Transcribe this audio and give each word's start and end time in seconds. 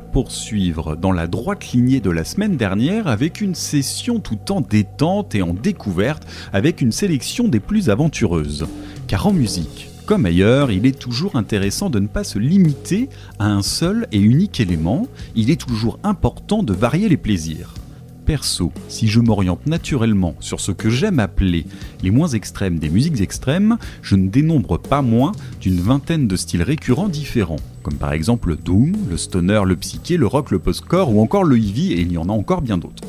poursuivre 0.00 0.96
dans 0.96 1.12
la 1.12 1.26
droite 1.26 1.72
lignée 1.72 2.00
de 2.00 2.10
la 2.10 2.24
semaine 2.24 2.56
dernière 2.56 3.06
avec 3.06 3.40
une 3.40 3.54
session 3.54 4.20
tout 4.20 4.52
en 4.52 4.60
détente 4.60 5.34
et 5.34 5.42
en 5.42 5.54
découverte 5.54 6.26
avec 6.52 6.80
une 6.80 6.92
sélection 6.92 7.48
des 7.48 7.60
plus 7.60 7.90
aventureuses. 7.90 8.66
Car 9.06 9.26
en 9.26 9.32
musique, 9.32 9.88
comme 10.06 10.26
ailleurs, 10.26 10.70
il 10.70 10.86
est 10.86 10.98
toujours 10.98 11.36
intéressant 11.36 11.90
de 11.90 11.98
ne 11.98 12.06
pas 12.06 12.24
se 12.24 12.38
limiter 12.38 13.08
à 13.38 13.46
un 13.46 13.62
seul 13.62 14.06
et 14.12 14.20
unique 14.20 14.60
élément, 14.60 15.08
il 15.34 15.50
est 15.50 15.60
toujours 15.60 15.98
important 16.02 16.62
de 16.62 16.72
varier 16.72 17.08
les 17.08 17.16
plaisirs. 17.16 17.74
Perso, 18.26 18.72
si 18.88 19.06
je 19.06 19.20
m'oriente 19.20 19.66
naturellement 19.66 20.34
sur 20.40 20.60
ce 20.60 20.72
que 20.72 20.90
j'aime 20.90 21.20
appeler 21.20 21.64
les 22.02 22.10
moins 22.10 22.26
extrêmes 22.26 22.80
des 22.80 22.88
musiques 22.88 23.20
extrêmes, 23.20 23.78
je 24.02 24.16
ne 24.16 24.28
dénombre 24.28 24.80
pas 24.80 25.00
moins 25.00 25.30
d'une 25.60 25.78
vingtaine 25.78 26.26
de 26.26 26.34
styles 26.34 26.64
récurrents 26.64 27.08
différents, 27.08 27.60
comme 27.84 27.94
par 27.94 28.12
exemple 28.12 28.48
le 28.48 28.56
doom, 28.56 28.96
le 29.08 29.16
stoner, 29.16 29.62
le 29.64 29.76
psyché, 29.76 30.16
le 30.16 30.26
rock, 30.26 30.50
le 30.50 30.58
post-core 30.58 31.14
ou 31.14 31.22
encore 31.22 31.44
le 31.44 31.56
heavy 31.56 31.92
et 31.92 32.00
il 32.00 32.10
y 32.10 32.18
en 32.18 32.28
a 32.28 32.32
encore 32.32 32.62
bien 32.62 32.78
d'autres. 32.78 33.04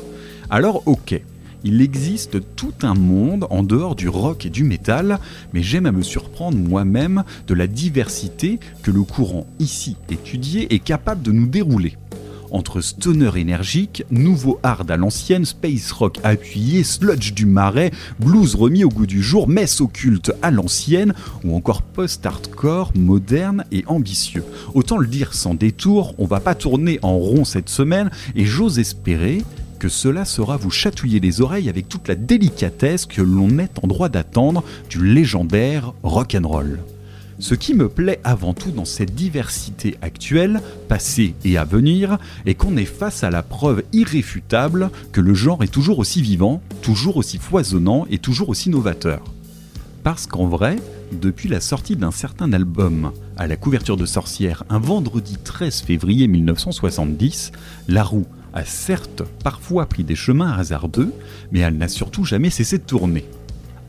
Alors 0.50 0.84
ok, 0.86 1.20
il 1.64 1.82
existe 1.82 2.38
tout 2.54 2.74
un 2.82 2.94
monde 2.94 3.48
en 3.50 3.64
dehors 3.64 3.96
du 3.96 4.08
rock 4.08 4.46
et 4.46 4.50
du 4.50 4.62
métal, 4.62 5.18
mais 5.52 5.64
j'aime 5.64 5.86
à 5.86 5.92
me 5.92 6.02
surprendre 6.02 6.56
moi-même 6.56 7.24
de 7.48 7.54
la 7.54 7.66
diversité 7.66 8.60
que 8.84 8.92
le 8.92 9.02
courant 9.02 9.48
ici 9.58 9.96
étudié 10.10 10.72
est 10.72 10.78
capable 10.78 11.22
de 11.22 11.32
nous 11.32 11.48
dérouler. 11.48 11.96
Entre 12.50 12.80
stoner 12.80 13.30
énergique, 13.36 14.04
nouveau 14.10 14.58
hard 14.62 14.90
à 14.90 14.96
l'ancienne, 14.96 15.44
space 15.44 15.92
rock 15.92 16.18
appuyé, 16.24 16.82
sludge 16.82 17.32
du 17.34 17.44
marais, 17.44 17.90
blues 18.18 18.54
remis 18.54 18.84
au 18.84 18.88
goût 18.88 19.06
du 19.06 19.22
jour, 19.22 19.48
messe 19.48 19.80
occulte 19.80 20.32
à 20.40 20.50
l'ancienne, 20.50 21.14
ou 21.44 21.54
encore 21.54 21.82
post-hardcore 21.82 22.92
moderne 22.94 23.64
et 23.70 23.84
ambitieux. 23.86 24.44
Autant 24.74 24.98
le 24.98 25.06
dire 25.06 25.34
sans 25.34 25.54
détour, 25.54 26.14
on 26.18 26.26
va 26.26 26.40
pas 26.40 26.54
tourner 26.54 26.98
en 27.02 27.16
rond 27.18 27.44
cette 27.44 27.68
semaine, 27.68 28.10
et 28.34 28.44
j'ose 28.44 28.78
espérer 28.78 29.42
que 29.78 29.88
cela 29.88 30.24
saura 30.24 30.56
vous 30.56 30.70
chatouiller 30.70 31.20
les 31.20 31.40
oreilles 31.40 31.68
avec 31.68 31.88
toute 31.88 32.08
la 32.08 32.16
délicatesse 32.16 33.06
que 33.06 33.22
l'on 33.22 33.58
est 33.58 33.78
en 33.82 33.86
droit 33.86 34.08
d'attendre 34.08 34.64
du 34.90 35.04
légendaire 35.04 35.92
rock'n'roll. 36.02 36.80
Ce 37.40 37.54
qui 37.54 37.74
me 37.74 37.88
plaît 37.88 38.20
avant 38.24 38.52
tout 38.52 38.72
dans 38.72 38.84
cette 38.84 39.14
diversité 39.14 39.96
actuelle, 40.02 40.60
passée 40.88 41.36
et 41.44 41.56
à 41.56 41.64
venir, 41.64 42.18
est 42.46 42.54
qu'on 42.54 42.76
est 42.76 42.84
face 42.84 43.22
à 43.22 43.30
la 43.30 43.44
preuve 43.44 43.84
irréfutable 43.92 44.90
que 45.12 45.20
le 45.20 45.34
genre 45.34 45.62
est 45.62 45.72
toujours 45.72 46.00
aussi 46.00 46.20
vivant, 46.20 46.60
toujours 46.82 47.16
aussi 47.16 47.38
foisonnant 47.38 48.06
et 48.10 48.18
toujours 48.18 48.48
aussi 48.48 48.70
novateur. 48.70 49.22
Parce 50.02 50.26
qu'en 50.26 50.48
vrai, 50.48 50.76
depuis 51.12 51.48
la 51.48 51.60
sortie 51.60 51.94
d'un 51.94 52.10
certain 52.10 52.52
album 52.52 53.12
à 53.36 53.46
la 53.46 53.56
couverture 53.56 53.96
de 53.96 54.06
sorcière 54.06 54.64
un 54.68 54.80
vendredi 54.80 55.36
13 55.36 55.82
février 55.82 56.26
1970, 56.26 57.52
La 57.86 58.02
Roue 58.02 58.26
a 58.52 58.64
certes 58.64 59.22
parfois 59.44 59.86
pris 59.86 60.02
des 60.02 60.16
chemins 60.16 60.52
hasardeux, 60.52 61.12
mais 61.52 61.60
elle 61.60 61.76
n'a 61.76 61.88
surtout 61.88 62.24
jamais 62.24 62.50
cessé 62.50 62.78
de 62.78 62.82
tourner. 62.82 63.24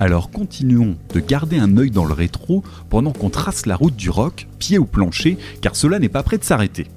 Alors 0.02 0.32
continuons 0.32 0.96
de 1.14 1.20
garder 1.20 1.58
un 1.58 1.76
œil 1.76 1.92
dans 1.92 2.06
le 2.06 2.14
rétro 2.14 2.64
pendant 2.90 3.12
qu'on 3.12 3.30
trace 3.30 3.66
la 3.66 3.76
route 3.76 3.98
du 3.98 4.10
rock, 4.10 4.48
pied 4.58 4.78
au 4.78 4.86
plancher, 4.86 5.38
car 5.60 5.76
cela 5.76 6.00
n'est 6.00 6.08
pas 6.08 6.24
prêt 6.24 6.38
de 6.38 6.44
s'arrêter. 6.46 6.88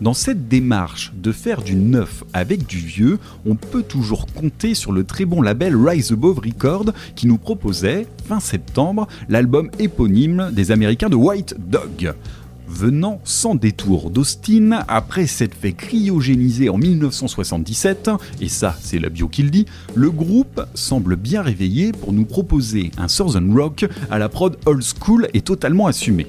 Dans 0.00 0.14
cette 0.14 0.48
démarche 0.48 1.12
de 1.14 1.30
faire 1.30 1.62
du 1.62 1.76
neuf 1.76 2.24
avec 2.32 2.66
du 2.66 2.78
vieux, 2.78 3.18
on 3.44 3.54
peut 3.54 3.82
toujours 3.82 4.26
compter 4.26 4.74
sur 4.74 4.92
le 4.92 5.04
très 5.04 5.26
bon 5.26 5.42
label 5.42 5.76
Rise 5.76 6.10
Above 6.10 6.38
Record 6.38 6.86
qui 7.14 7.26
nous 7.26 7.36
proposait, 7.36 8.06
fin 8.26 8.40
septembre, 8.40 9.06
l'album 9.28 9.70
éponyme 9.78 10.50
des 10.52 10.70
Américains 10.70 11.10
de 11.10 11.16
White 11.16 11.54
Dog 11.68 12.14
venant 12.72 13.20
sans 13.24 13.54
détour 13.54 14.10
d'Austin 14.10 14.82
après 14.88 15.26
s'être 15.26 15.54
fait 15.54 15.72
cryogéniser 15.72 16.68
en 16.68 16.78
1977, 16.78 18.10
et 18.40 18.48
ça 18.48 18.76
c'est 18.80 18.98
la 18.98 19.08
bio 19.08 19.28
qui 19.28 19.42
dit, 19.44 19.66
le 19.94 20.10
groupe 20.10 20.62
semble 20.74 21.16
bien 21.16 21.42
réveillé 21.42 21.92
pour 21.92 22.12
nous 22.12 22.24
proposer 22.24 22.90
un 22.96 23.08
Southern 23.08 23.52
Rock 23.56 23.84
à 24.10 24.18
la 24.18 24.28
prod 24.28 24.56
old 24.66 24.82
school 24.82 25.28
et 25.34 25.40
totalement 25.42 25.86
assumé. 25.86 26.26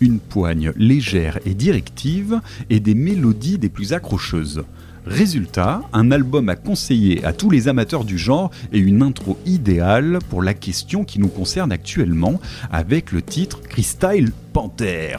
Une 0.00 0.18
poigne 0.18 0.72
légère 0.76 1.38
et 1.46 1.54
directive 1.54 2.40
et 2.70 2.80
des 2.80 2.94
mélodies 2.94 3.58
des 3.58 3.68
plus 3.68 3.92
accrocheuses. 3.92 4.62
Résultat, 5.06 5.82
un 5.92 6.10
album 6.10 6.48
à 6.48 6.56
conseiller 6.56 7.24
à 7.24 7.32
tous 7.32 7.48
les 7.48 7.68
amateurs 7.68 8.04
du 8.04 8.18
genre 8.18 8.50
et 8.72 8.78
une 8.78 9.02
intro 9.02 9.38
idéale 9.46 10.18
pour 10.28 10.42
la 10.42 10.52
question 10.52 11.04
qui 11.04 11.20
nous 11.20 11.28
concerne 11.28 11.70
actuellement 11.70 12.40
avec 12.72 13.12
le 13.12 13.22
titre 13.22 13.62
Crystal 13.62 14.32
Panther. 14.52 15.18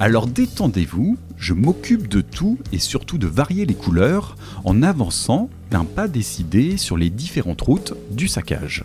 Alors 0.00 0.26
détendez-vous, 0.26 1.18
je 1.36 1.52
m'occupe 1.52 2.08
de 2.08 2.22
tout 2.22 2.58
et 2.72 2.78
surtout 2.78 3.18
de 3.18 3.26
varier 3.26 3.66
les 3.66 3.74
couleurs 3.74 4.36
en 4.64 4.82
avançant 4.82 5.50
d'un 5.70 5.84
pas 5.84 6.08
décidé 6.08 6.78
sur 6.78 6.96
les 6.96 7.10
différentes 7.10 7.60
routes 7.60 7.92
du 8.10 8.28
saccage. 8.28 8.84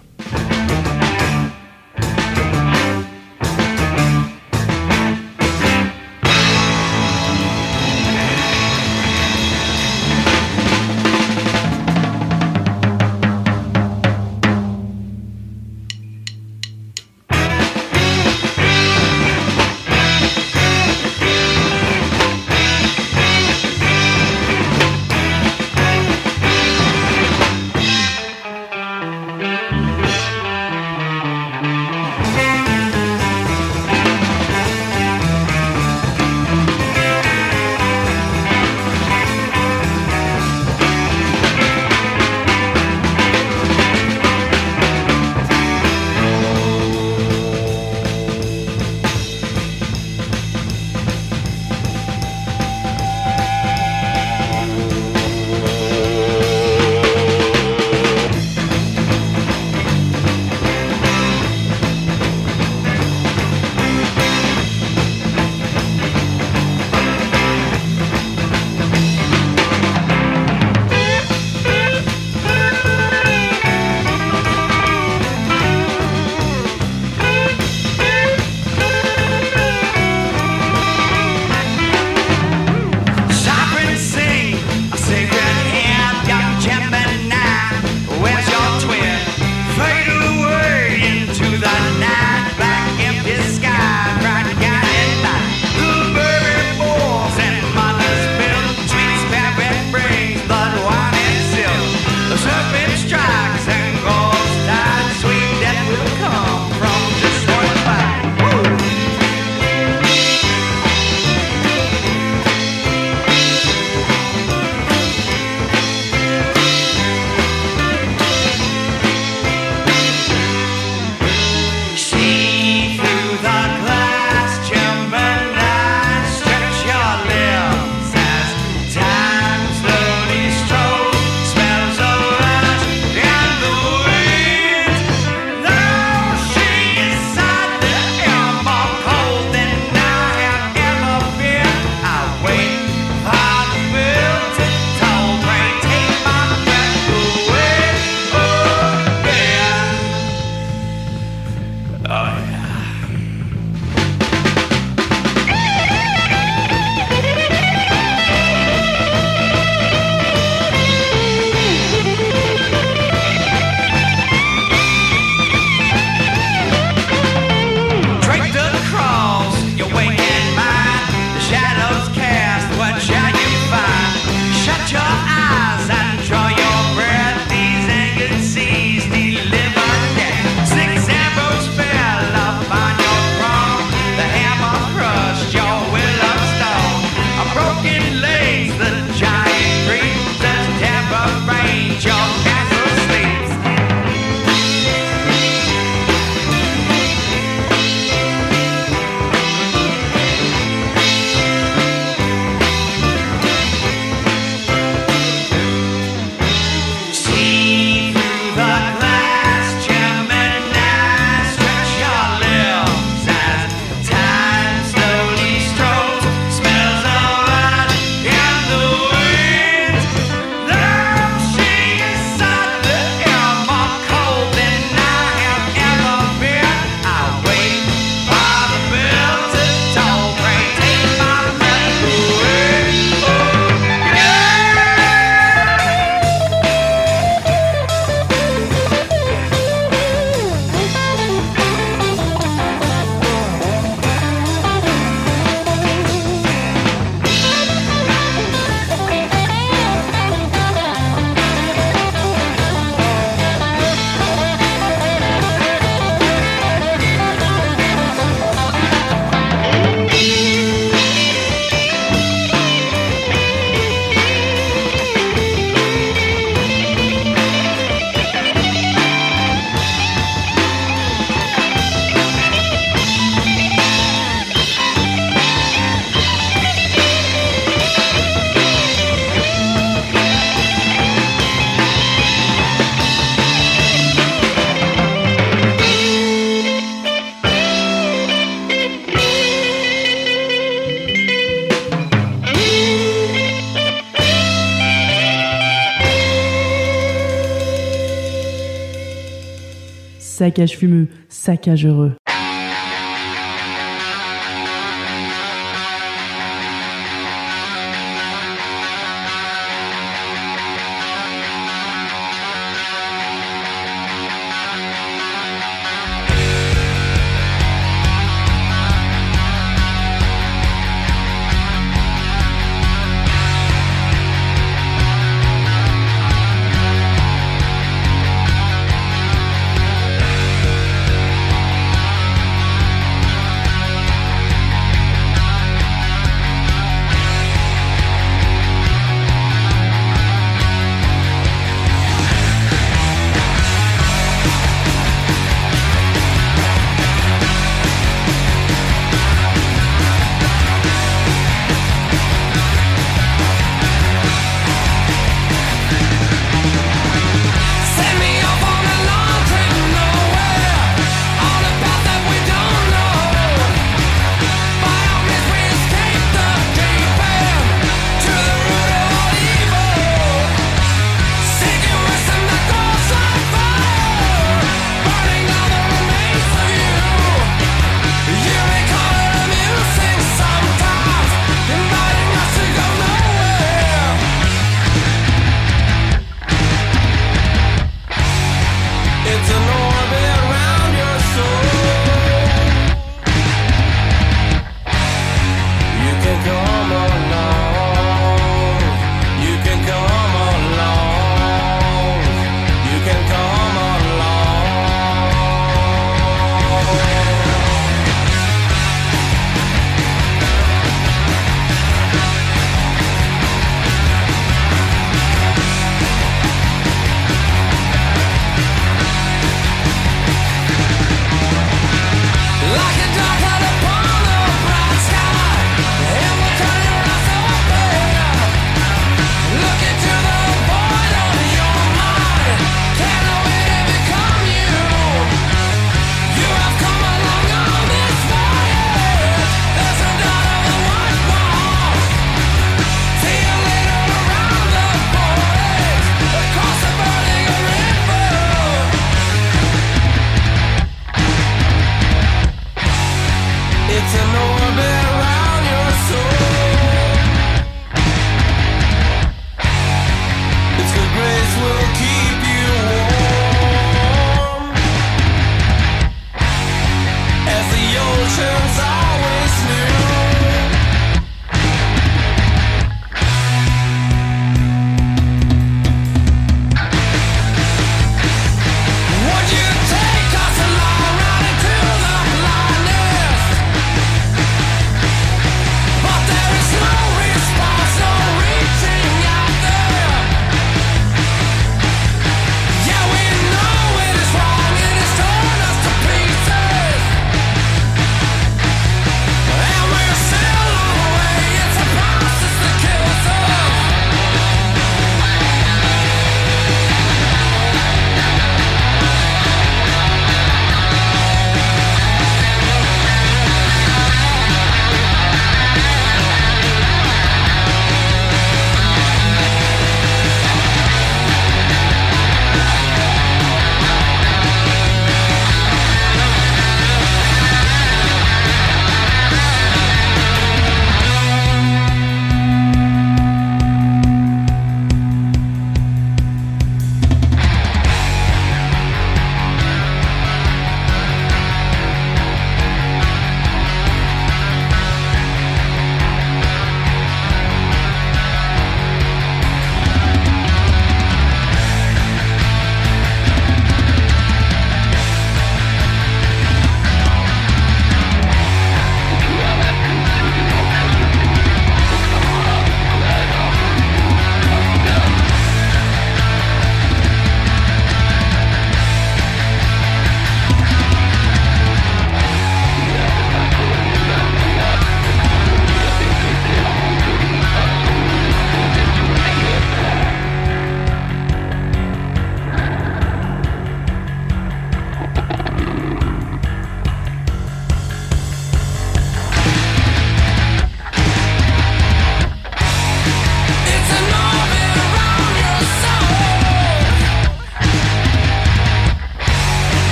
Saccage 300.42 300.76
fumeux, 300.76 301.08
saccage 301.30 301.86
heureux. 301.86 302.14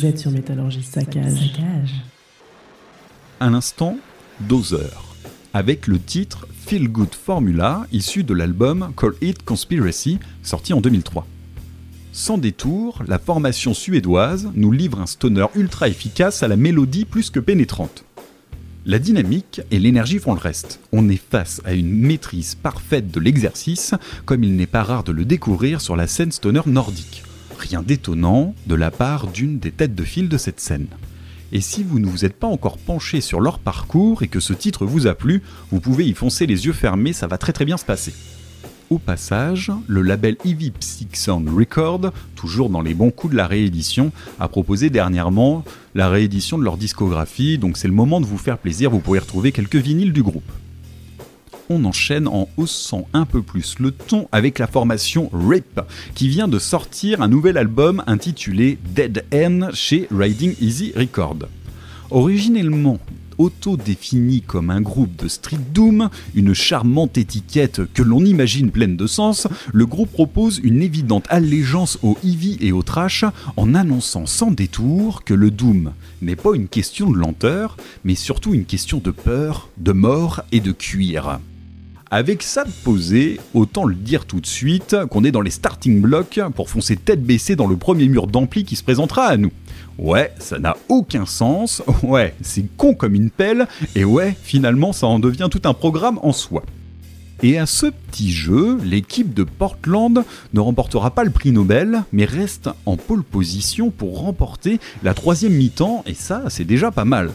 Vous 0.00 0.06
êtes 0.06 0.18
sur 0.18 0.30
Métallurgie 0.30 0.82
Saccage. 0.82 1.52
À 3.38 3.50
l'instant, 3.50 3.98
Dozer, 4.40 5.04
avec 5.52 5.86
le 5.86 5.98
titre 5.98 6.48
Feel 6.64 6.88
Good 6.88 7.14
Formula, 7.14 7.86
issu 7.92 8.24
de 8.24 8.32
l'album 8.32 8.94
Call 8.96 9.12
It 9.20 9.42
Conspiracy, 9.42 10.18
sorti 10.42 10.72
en 10.72 10.80
2003. 10.80 11.26
Sans 12.12 12.38
détour, 12.38 13.02
la 13.06 13.18
formation 13.18 13.74
suédoise 13.74 14.48
nous 14.54 14.72
livre 14.72 15.02
un 15.02 15.06
stoner 15.06 15.44
ultra 15.54 15.86
efficace 15.88 16.42
à 16.42 16.48
la 16.48 16.56
mélodie 16.56 17.04
plus 17.04 17.28
que 17.28 17.40
pénétrante. 17.40 18.06
La 18.86 18.98
dynamique 18.98 19.60
et 19.70 19.78
l'énergie 19.78 20.18
font 20.18 20.32
le 20.32 20.40
reste. 20.40 20.80
On 20.92 21.10
est 21.10 21.20
face 21.22 21.60
à 21.66 21.74
une 21.74 21.92
maîtrise 21.92 22.54
parfaite 22.54 23.10
de 23.10 23.20
l'exercice, 23.20 23.92
comme 24.24 24.44
il 24.44 24.56
n'est 24.56 24.66
pas 24.66 24.82
rare 24.82 25.04
de 25.04 25.12
le 25.12 25.26
découvrir 25.26 25.82
sur 25.82 25.94
la 25.94 26.06
scène 26.06 26.32
stoner 26.32 26.62
nordique. 26.64 27.22
Rien 27.60 27.82
d'étonnant 27.82 28.54
de 28.66 28.74
la 28.74 28.90
part 28.90 29.26
d'une 29.26 29.58
des 29.58 29.70
têtes 29.70 29.94
de 29.94 30.02
file 30.02 30.30
de 30.30 30.38
cette 30.38 30.60
scène. 30.60 30.86
Et 31.52 31.60
si 31.60 31.82
vous 31.82 31.98
ne 31.98 32.06
vous 32.06 32.24
êtes 32.24 32.38
pas 32.38 32.46
encore 32.46 32.78
penché 32.78 33.20
sur 33.20 33.38
leur 33.38 33.58
parcours 33.58 34.22
et 34.22 34.28
que 34.28 34.40
ce 34.40 34.54
titre 34.54 34.86
vous 34.86 35.06
a 35.06 35.14
plu, 35.14 35.42
vous 35.70 35.78
pouvez 35.78 36.06
y 36.06 36.14
foncer 36.14 36.46
les 36.46 36.64
yeux 36.64 36.72
fermés, 36.72 37.12
ça 37.12 37.26
va 37.26 37.36
très 37.36 37.52
très 37.52 37.66
bien 37.66 37.76
se 37.76 37.84
passer. 37.84 38.14
Au 38.88 38.98
passage, 38.98 39.70
le 39.86 40.00
label 40.00 40.38
Eevee 40.46 40.70
Psych 40.70 41.16
Sound 41.16 41.50
Record, 41.50 42.12
toujours 42.34 42.70
dans 42.70 42.80
les 42.80 42.94
bons 42.94 43.10
coups 43.10 43.32
de 43.32 43.36
la 43.36 43.46
réédition, 43.46 44.10
a 44.40 44.48
proposé 44.48 44.88
dernièrement 44.88 45.62
la 45.94 46.08
réédition 46.08 46.56
de 46.56 46.64
leur 46.64 46.78
discographie, 46.78 47.58
donc 47.58 47.76
c'est 47.76 47.88
le 47.88 47.94
moment 47.94 48.22
de 48.22 48.26
vous 48.26 48.38
faire 48.38 48.56
plaisir, 48.56 48.90
vous 48.90 49.00
pourrez 49.00 49.18
retrouver 49.18 49.52
quelques 49.52 49.76
vinyles 49.76 50.14
du 50.14 50.22
groupe. 50.22 50.50
On 51.72 51.84
enchaîne 51.84 52.26
en 52.26 52.48
haussant 52.56 53.06
un 53.12 53.24
peu 53.24 53.42
plus 53.42 53.78
le 53.78 53.92
ton 53.92 54.26
avec 54.32 54.58
la 54.58 54.66
formation 54.66 55.30
RIP, 55.32 55.80
qui 56.16 56.26
vient 56.26 56.48
de 56.48 56.58
sortir 56.58 57.22
un 57.22 57.28
nouvel 57.28 57.56
album 57.56 58.02
intitulé 58.08 58.76
Dead 58.92 59.24
End 59.32 59.68
chez 59.72 60.08
Riding 60.10 60.56
Easy 60.60 60.92
Record. 60.96 61.38
Originellement 62.10 62.98
auto-défini 63.38 64.42
comme 64.42 64.70
un 64.70 64.80
groupe 64.80 65.14
de 65.14 65.28
street 65.28 65.60
doom, 65.72 66.10
une 66.34 66.54
charmante 66.54 67.16
étiquette 67.16 67.82
que 67.94 68.02
l'on 68.02 68.24
imagine 68.24 68.72
pleine 68.72 68.96
de 68.96 69.06
sens, 69.06 69.46
le 69.72 69.86
groupe 69.86 70.10
propose 70.10 70.60
une 70.64 70.82
évidente 70.82 71.26
allégeance 71.28 72.00
au 72.02 72.18
heavy 72.24 72.58
et 72.60 72.72
au 72.72 72.82
trash 72.82 73.24
en 73.56 73.76
annonçant 73.76 74.26
sans 74.26 74.50
détour 74.50 75.22
que 75.22 75.34
le 75.34 75.52
doom 75.52 75.92
n'est 76.20 76.34
pas 76.34 76.56
une 76.56 76.66
question 76.66 77.12
de 77.12 77.16
lenteur, 77.16 77.76
mais 78.02 78.16
surtout 78.16 78.54
une 78.54 78.64
question 78.64 78.98
de 78.98 79.12
peur, 79.12 79.68
de 79.78 79.92
mort 79.92 80.42
et 80.50 80.58
de 80.58 80.72
cuir. 80.72 81.38
Avec 82.12 82.42
ça 82.42 82.64
de 82.64 82.72
posé, 82.82 83.38
autant 83.54 83.84
le 83.84 83.94
dire 83.94 84.24
tout 84.24 84.40
de 84.40 84.46
suite 84.46 84.96
qu'on 85.10 85.22
est 85.22 85.30
dans 85.30 85.42
les 85.42 85.52
starting 85.52 86.00
blocks 86.00 86.40
pour 86.56 86.68
foncer 86.68 86.96
tête 86.96 87.22
baissée 87.22 87.54
dans 87.54 87.68
le 87.68 87.76
premier 87.76 88.08
mur 88.08 88.26
d'ampli 88.26 88.64
qui 88.64 88.74
se 88.74 88.82
présentera 88.82 89.26
à 89.26 89.36
nous. 89.36 89.52
Ouais, 89.96 90.32
ça 90.40 90.58
n'a 90.58 90.76
aucun 90.88 91.24
sens, 91.24 91.84
ouais, 92.02 92.34
c'est 92.42 92.64
con 92.76 92.94
comme 92.94 93.14
une 93.14 93.30
pelle, 93.30 93.68
et 93.94 94.04
ouais, 94.04 94.36
finalement 94.42 94.92
ça 94.92 95.06
en 95.06 95.20
devient 95.20 95.46
tout 95.48 95.62
un 95.66 95.72
programme 95.72 96.18
en 96.24 96.32
soi. 96.32 96.64
Et 97.44 97.58
à 97.58 97.66
ce 97.66 97.86
petit 97.86 98.32
jeu, 98.32 98.78
l'équipe 98.82 99.32
de 99.32 99.44
Portland 99.44 100.24
ne 100.52 100.60
remportera 100.60 101.12
pas 101.12 101.22
le 101.22 101.30
prix 101.30 101.52
Nobel, 101.52 102.02
mais 102.10 102.24
reste 102.24 102.70
en 102.86 102.96
pole 102.96 103.22
position 103.22 103.90
pour 103.90 104.18
remporter 104.18 104.80
la 105.04 105.14
troisième 105.14 105.52
mi-temps, 105.52 106.02
et 106.06 106.14
ça, 106.14 106.42
c'est 106.48 106.64
déjà 106.64 106.90
pas 106.90 107.04
mal. 107.04 107.30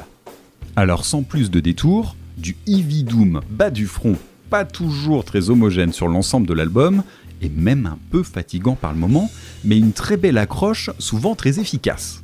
Alors 0.75 1.05
sans 1.05 1.23
plus 1.23 1.49
de 1.49 1.61
détours, 1.61 2.17
du 2.37 2.57
Heavy 2.67 3.03
Doom 3.05 3.39
bas 3.49 3.69
du 3.69 3.87
front 3.87 4.17
pas 4.49 4.65
toujours 4.65 5.25
très 5.25 5.49
homogène 5.49 5.93
sur 5.93 6.07
l'ensemble 6.07 6.47
de 6.47 6.53
l'album, 6.53 7.03
et 7.41 7.49
même 7.49 7.85
un 7.85 7.97
peu 8.11 8.23
fatigant 8.23 8.75
par 8.75 8.93
le 8.93 8.99
moment, 8.99 9.29
mais 9.63 9.77
une 9.77 9.91
très 9.91 10.17
belle 10.17 10.37
accroche, 10.37 10.89
souvent 10.99 11.35
très 11.35 11.59
efficace. 11.59 12.21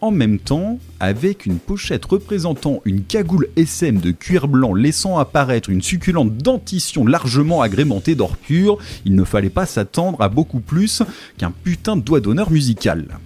En 0.00 0.10
même 0.10 0.38
temps, 0.38 0.78
avec 1.00 1.46
une 1.46 1.58
pochette 1.58 2.04
représentant 2.04 2.82
une 2.84 3.02
cagoule 3.02 3.48
SM 3.56 3.98
de 3.98 4.10
cuir 4.10 4.46
blanc 4.46 4.74
laissant 4.74 5.16
apparaître 5.16 5.70
une 5.70 5.80
succulente 5.80 6.36
dentition 6.36 7.06
largement 7.06 7.62
agrémentée 7.62 8.14
d'or 8.14 8.36
pur, 8.36 8.78
il 9.06 9.14
ne 9.14 9.24
fallait 9.24 9.48
pas 9.48 9.64
s'attendre 9.64 10.20
à 10.20 10.28
beaucoup 10.28 10.60
plus 10.60 11.02
qu'un 11.38 11.50
putain 11.50 11.96
de 11.96 12.02
doigt 12.02 12.20
d'honneur 12.20 12.50
musical. 12.50 13.18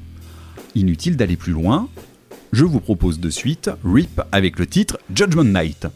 Inutile 0.76 1.16
d'aller 1.16 1.36
plus 1.36 1.52
loin, 1.52 1.88
je 2.52 2.64
vous 2.64 2.80
propose 2.80 3.18
de 3.18 3.30
suite 3.30 3.70
RIP 3.84 4.20
avec 4.30 4.58
le 4.58 4.66
titre 4.66 4.98
Judgment 5.14 5.44
Night. 5.44 5.88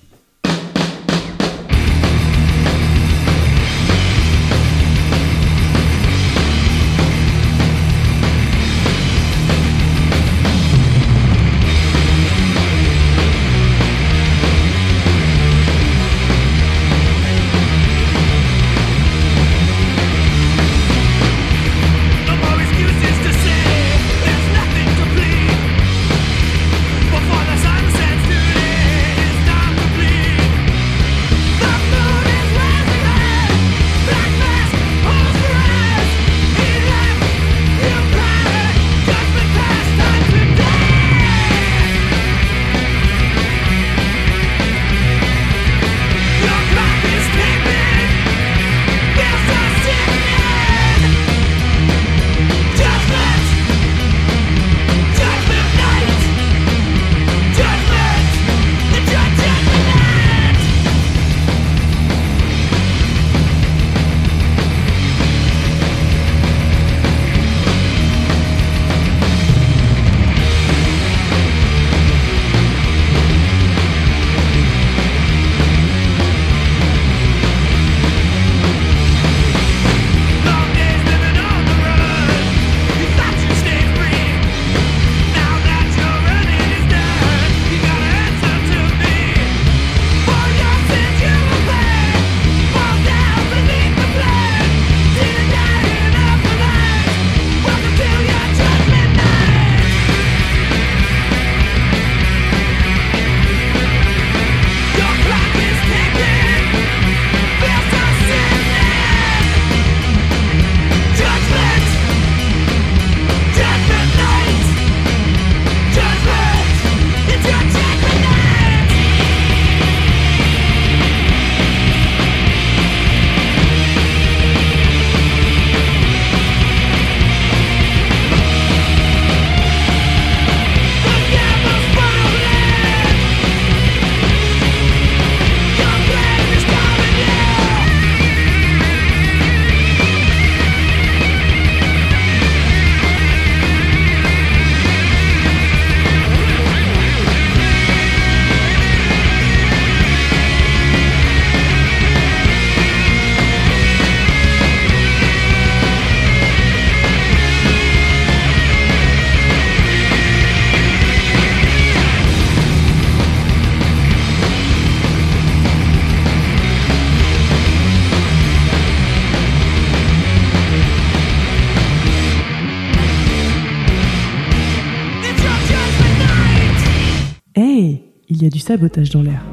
Il 178.37 178.43
y 178.43 178.47
a 178.47 178.51
du 178.51 178.59
sabotage 178.59 179.11
dans 179.11 179.23
l'air. 179.23 179.45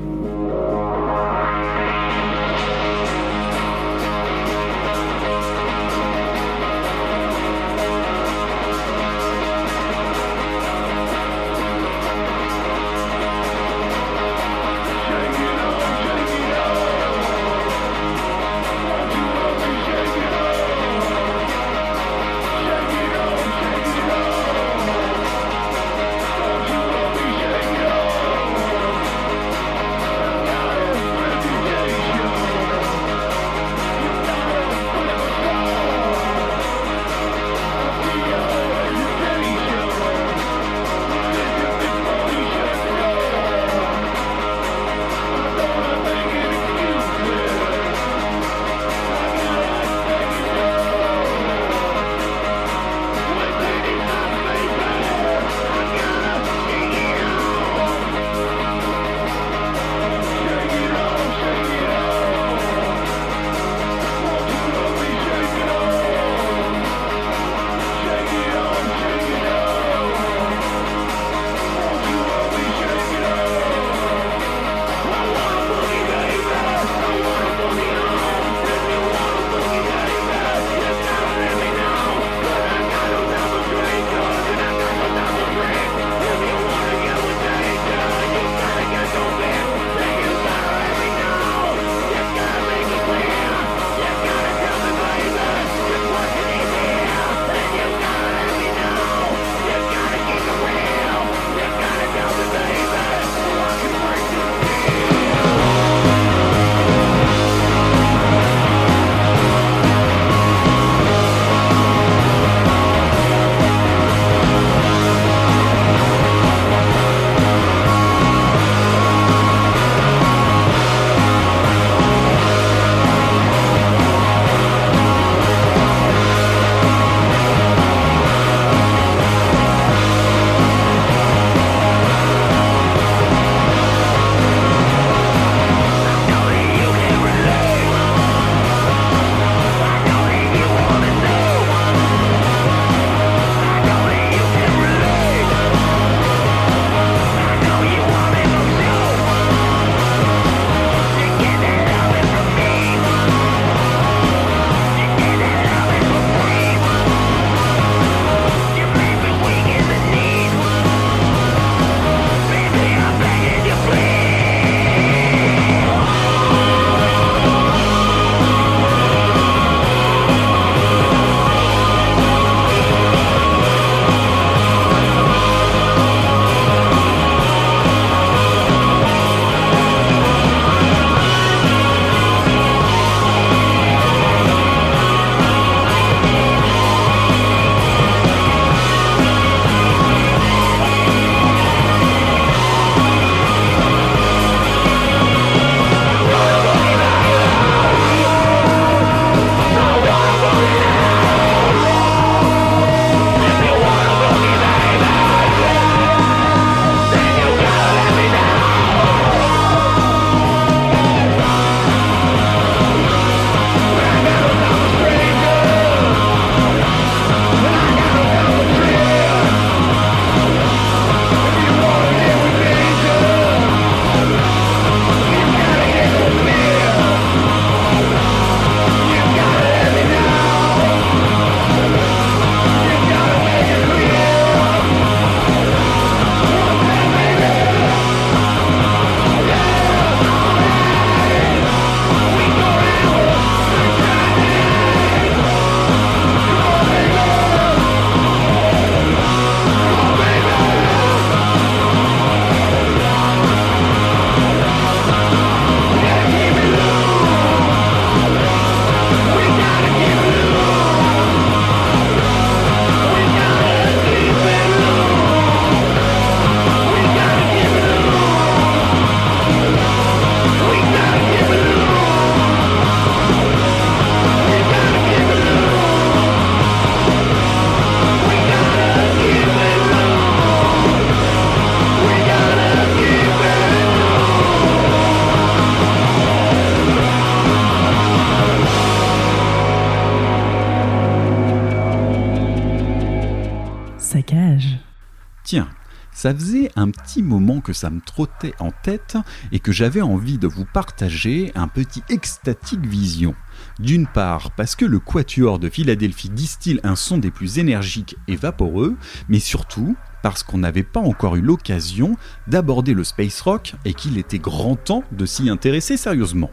Ça 296.22 296.36
faisait 296.36 296.70
un 296.76 296.92
petit 296.92 297.24
moment 297.24 297.62
que 297.62 297.74
ça 297.74 297.90
me 297.90 298.00
trottait 298.00 298.54
en 298.60 298.70
tête 298.70 299.18
et 299.52 299.58
que 299.58 299.72
j'avais 299.72 300.02
envie 300.02 300.38
de 300.38 300.46
vous 300.46 300.66
partager 300.72 301.52
un 301.56 301.68
petit 301.68 302.04
extatique 302.10 302.86
vision. 302.86 303.34
D'une 303.80 304.06
part 304.06 304.52
parce 304.52 304.76
que 304.76 304.86
le 304.86 305.00
Quatuor 305.00 305.58
de 305.58 305.68
Philadelphie 305.68 306.30
distille 306.30 306.80
un 306.84 306.96
son 306.96 307.18
des 307.18 307.32
plus 307.32 307.58
énergiques 307.58 308.18
et 308.28 308.36
vaporeux, 308.36 308.98
mais 309.30 309.40
surtout 309.40 309.96
parce 310.22 310.44
qu'on 310.44 310.60
n'avait 310.60 310.84
pas 310.84 311.00
encore 311.00 311.38
eu 311.38 311.42
l'occasion 311.42 312.16
d'aborder 312.46 312.94
le 312.94 313.04
space 313.04 313.42
rock 313.42 313.74
et 313.84 313.96
qu'il 313.96 314.20
était 314.20 314.38
grand 314.38 314.76
temps 314.76 315.04
de 315.12 315.26
s'y 315.26 315.50
intéresser 315.50 315.98
sérieusement. 315.98 316.52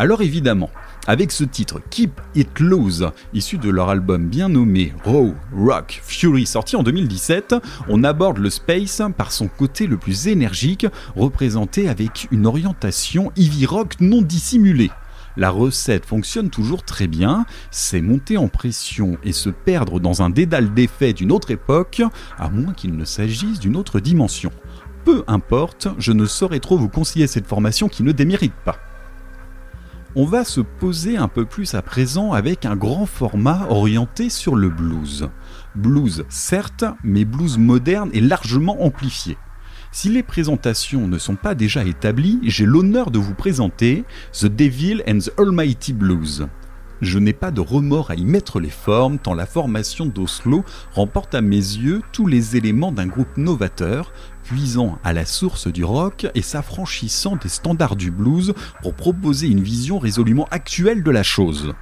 Alors 0.00 0.22
évidemment, 0.22 0.70
avec 1.08 1.32
ce 1.32 1.42
titre 1.42 1.80
Keep 1.90 2.20
It 2.36 2.60
Loose, 2.60 3.10
issu 3.34 3.58
de 3.58 3.68
leur 3.68 3.88
album 3.88 4.28
bien 4.28 4.48
nommé 4.48 4.92
Raw 5.04 5.34
Rock 5.52 6.00
Fury 6.04 6.46
sorti 6.46 6.76
en 6.76 6.84
2017, 6.84 7.56
on 7.88 8.04
aborde 8.04 8.38
le 8.38 8.48
space 8.48 9.02
par 9.16 9.32
son 9.32 9.48
côté 9.48 9.88
le 9.88 9.96
plus 9.96 10.28
énergique, 10.28 10.86
représenté 11.16 11.88
avec 11.88 12.28
une 12.30 12.46
orientation 12.46 13.32
heavy 13.36 13.66
rock 13.66 13.94
non 13.98 14.22
dissimulée. 14.22 14.92
La 15.36 15.50
recette 15.50 16.06
fonctionne 16.06 16.48
toujours 16.48 16.84
très 16.84 17.08
bien, 17.08 17.44
c'est 17.72 18.00
monter 18.00 18.36
en 18.36 18.46
pression 18.46 19.18
et 19.24 19.32
se 19.32 19.50
perdre 19.50 19.98
dans 19.98 20.22
un 20.22 20.30
dédale 20.30 20.72
d'effets 20.74 21.12
d'une 21.12 21.32
autre 21.32 21.50
époque, 21.50 22.02
à 22.38 22.48
moins 22.50 22.72
qu'il 22.72 22.96
ne 22.96 23.04
s'agisse 23.04 23.58
d'une 23.58 23.74
autre 23.74 23.98
dimension. 23.98 24.52
Peu 25.04 25.24
importe, 25.26 25.88
je 25.98 26.12
ne 26.12 26.24
saurais 26.24 26.60
trop 26.60 26.78
vous 26.78 26.88
conseiller 26.88 27.26
cette 27.26 27.48
formation 27.48 27.88
qui 27.88 28.04
ne 28.04 28.12
démérite 28.12 28.54
pas. 28.64 28.76
On 30.16 30.24
va 30.24 30.42
se 30.42 30.62
poser 30.62 31.18
un 31.18 31.28
peu 31.28 31.44
plus 31.44 31.74
à 31.74 31.82
présent 31.82 32.32
avec 32.32 32.64
un 32.64 32.76
grand 32.76 33.04
format 33.04 33.66
orienté 33.68 34.30
sur 34.30 34.56
le 34.56 34.70
blues. 34.70 35.28
Blues 35.74 36.24
certes, 36.30 36.84
mais 37.04 37.26
blues 37.26 37.58
moderne 37.58 38.08
et 38.14 38.22
largement 38.22 38.82
amplifié. 38.82 39.36
Si 39.92 40.08
les 40.08 40.22
présentations 40.22 41.08
ne 41.08 41.18
sont 41.18 41.36
pas 41.36 41.54
déjà 41.54 41.84
établies, 41.84 42.40
j'ai 42.42 42.64
l'honneur 42.64 43.10
de 43.10 43.18
vous 43.18 43.34
présenter 43.34 44.04
The 44.32 44.46
Devil 44.46 45.02
and 45.06 45.18
the 45.18 45.30
Almighty 45.38 45.92
Blues. 45.92 46.46
Je 47.00 47.20
n'ai 47.20 47.32
pas 47.32 47.52
de 47.52 47.60
remords 47.60 48.10
à 48.10 48.16
y 48.16 48.24
mettre 48.24 48.58
les 48.58 48.70
formes, 48.70 49.18
tant 49.18 49.34
la 49.34 49.46
formation 49.46 50.06
d'Oslo 50.06 50.64
remporte 50.92 51.34
à 51.34 51.40
mes 51.40 51.56
yeux 51.56 52.02
tous 52.12 52.26
les 52.26 52.56
éléments 52.56 52.90
d'un 52.90 53.06
groupe 53.06 53.36
novateur, 53.36 54.12
puisant 54.42 54.98
à 55.04 55.12
la 55.12 55.24
source 55.24 55.68
du 55.68 55.84
rock 55.84 56.26
et 56.34 56.42
s'affranchissant 56.42 57.36
des 57.36 57.48
standards 57.48 57.94
du 57.94 58.10
blues 58.10 58.52
pour 58.82 58.94
proposer 58.94 59.46
une 59.46 59.62
vision 59.62 60.00
résolument 60.00 60.48
actuelle 60.50 61.04
de 61.04 61.10
la 61.12 61.22
chose. 61.22 61.72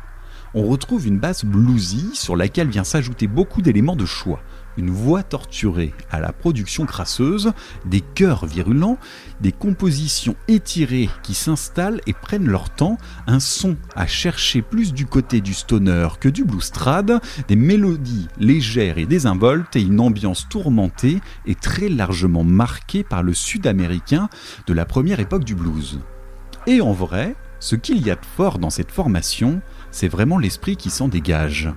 On 0.53 0.67
retrouve 0.67 1.07
une 1.07 1.19
basse 1.19 1.45
bluesy 1.45 2.11
sur 2.13 2.37
laquelle 2.37 2.69
vient 2.69 2.85
s'ajouter 2.85 3.27
beaucoup 3.27 3.63
d'éléments 3.63 3.97
de 3.97 4.07
choix 4.07 4.43
une 4.77 4.91
voix 4.91 5.23
torturée 5.23 5.93
à 6.11 6.21
la 6.21 6.33
production 6.33 6.87
crasseuse, 6.87 7.53
des 7.85 8.01
chœurs 8.01 8.47
virulents, 8.47 8.99
des 9.41 9.53
compositions 9.53 10.37
étirées 10.49 11.11
qui 11.23 11.35
s'installent 11.35 12.01
et 12.07 12.13
prennent 12.13 12.49
leur 12.49 12.71
temps, 12.71 12.99
un 13.27 13.41
son 13.41 13.77
à 13.95 14.07
chercher 14.07 14.63
plus 14.63 14.93
du 14.93 15.07
côté 15.07 15.41
du 15.41 15.55
stoner 15.55 16.09
que 16.21 16.29
du 16.29 16.45
bluestrade, 16.45 17.21
des 17.49 17.57
mélodies 17.57 18.29
légères 18.39 18.99
et 18.99 19.07
désinvoltes 19.07 19.77
et 19.77 19.83
une 19.83 20.01
ambiance 20.01 20.49
tourmentée 20.49 21.21
et 21.47 21.55
très 21.55 21.89
largement 21.89 22.45
marquée 22.45 23.05
par 23.05 23.23
le 23.23 23.35
sud-américain 23.35 24.29
de 24.67 24.75
la 24.75 24.85
première 24.85 25.21
époque 25.21 25.45
du 25.45 25.55
blues. 25.55 26.01
Et 26.67 26.81
en 26.81 26.93
vrai, 26.93 27.37
ce 27.61 27.77
qu'il 27.77 28.05
y 28.05 28.11
a 28.11 28.17
de 28.17 28.27
fort 28.37 28.59
dans 28.59 28.71
cette 28.71 28.91
formation, 28.91 29.61
c'est 29.91 30.09
vraiment 30.09 30.39
l'esprit 30.39 30.77
qui 30.77 30.91
s'en 30.91 31.09
dégage 31.09 31.71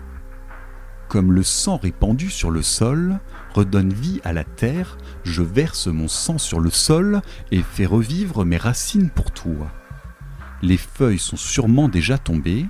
comme 1.10 1.34
le 1.34 1.44
sang 1.44 1.78
répandu 1.78 2.30
sur 2.30 2.52
le 2.52 2.62
sol, 2.62 3.20
redonne 3.54 3.92
vie 3.92 4.22
à 4.24 4.32
la 4.32 4.44
terre, 4.44 4.98
je 5.24 5.42
verse 5.42 5.88
mon 5.88 6.08
sang 6.08 6.38
sur 6.38 6.60
le 6.60 6.70
sol 6.70 7.22
et 7.52 7.64
fais 7.64 7.88
revivre 7.88 8.46
mes 8.46 8.58
racines 8.58 9.10
pour 9.10 9.32
toi. 9.32 9.72
Les 10.62 10.78
feuilles 10.78 11.20
sont 11.20 11.36
sûrement 11.36 11.90
déjà 11.90 12.18
tombées, 12.18 12.68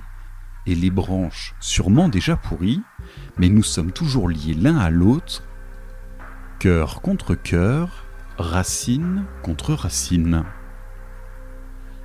et 0.66 0.74
les 0.74 0.90
branches 0.90 1.54
sûrement 1.60 2.08
déjà 2.08 2.36
pourries, 2.36 2.82
mais 3.36 3.48
nous 3.48 3.62
sommes 3.62 3.92
toujours 3.92 4.28
liés 4.28 4.54
l'un 4.54 4.78
à 4.78 4.90
l'autre, 4.90 5.44
cœur 6.58 7.02
contre 7.02 7.34
cœur, 7.34 8.06
racine 8.38 9.24
contre 9.42 9.74
racine. 9.74 10.44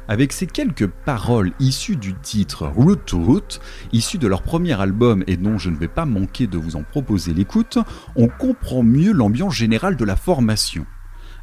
Avec 0.07 0.33
ces 0.33 0.45
quelques 0.45 0.87
paroles 0.87 1.51
issues 1.59 1.95
du 1.95 2.13
titre 2.13 2.67
Root 2.67 2.97
to 3.07 3.19
Root, 3.19 3.59
issu 3.91 4.19
de 4.19 4.27
leur 4.27 4.43
premier 4.43 4.79
album 4.79 5.23
et 5.25 5.35
dont 5.35 5.57
je 5.57 5.71
ne 5.71 5.77
vais 5.77 5.87
pas 5.87 6.05
manquer 6.05 6.45
de 6.45 6.59
vous 6.59 6.75
en 6.75 6.83
proposer 6.83 7.33
l'écoute, 7.33 7.79
on 8.15 8.27
comprend 8.27 8.83
mieux 8.83 9.11
l'ambiance 9.11 9.55
générale 9.55 9.95
de 9.95 10.05
la 10.05 10.15
formation. 10.15 10.85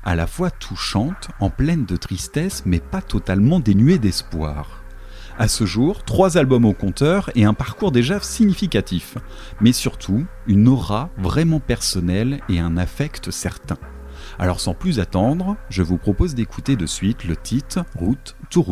À 0.04 0.14
la 0.14 0.28
fois 0.28 0.50
touchante, 0.50 1.28
en 1.40 1.50
pleine 1.50 1.86
de 1.86 1.96
tristesse, 1.96 2.62
mais 2.64 2.78
pas 2.78 3.02
totalement 3.02 3.58
dénuée 3.58 3.98
d'espoir. 3.98 4.82
À 5.38 5.48
ce 5.48 5.64
jour, 5.64 6.04
trois 6.04 6.36
albums 6.36 6.64
au 6.64 6.72
compteur 6.72 7.30
et 7.34 7.44
un 7.44 7.54
parcours 7.54 7.90
déjà 7.90 8.20
significatif, 8.20 9.16
mais 9.60 9.72
surtout 9.72 10.24
une 10.46 10.68
aura 10.68 11.10
vraiment 11.18 11.58
personnelle 11.58 12.40
et 12.48 12.60
un 12.60 12.76
affect 12.76 13.32
certain. 13.32 13.78
Alors 14.38 14.60
sans 14.60 14.74
plus 14.74 15.00
attendre, 15.00 15.56
je 15.68 15.82
vous 15.82 15.98
propose 15.98 16.34
d'écouter 16.34 16.76
de 16.76 16.86
suite 16.86 17.24
le 17.24 17.36
titre 17.36 17.84
Route 17.96 18.36
to 18.52 18.62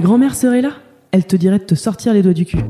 Ta 0.00 0.06
grand-mère 0.06 0.34
serait 0.34 0.62
là? 0.62 0.70
Elle 1.12 1.26
te 1.26 1.36
dirait 1.36 1.58
de 1.58 1.64
te 1.64 1.74
sortir 1.74 2.14
les 2.14 2.22
doigts 2.22 2.32
du 2.32 2.46
cul. 2.46 2.64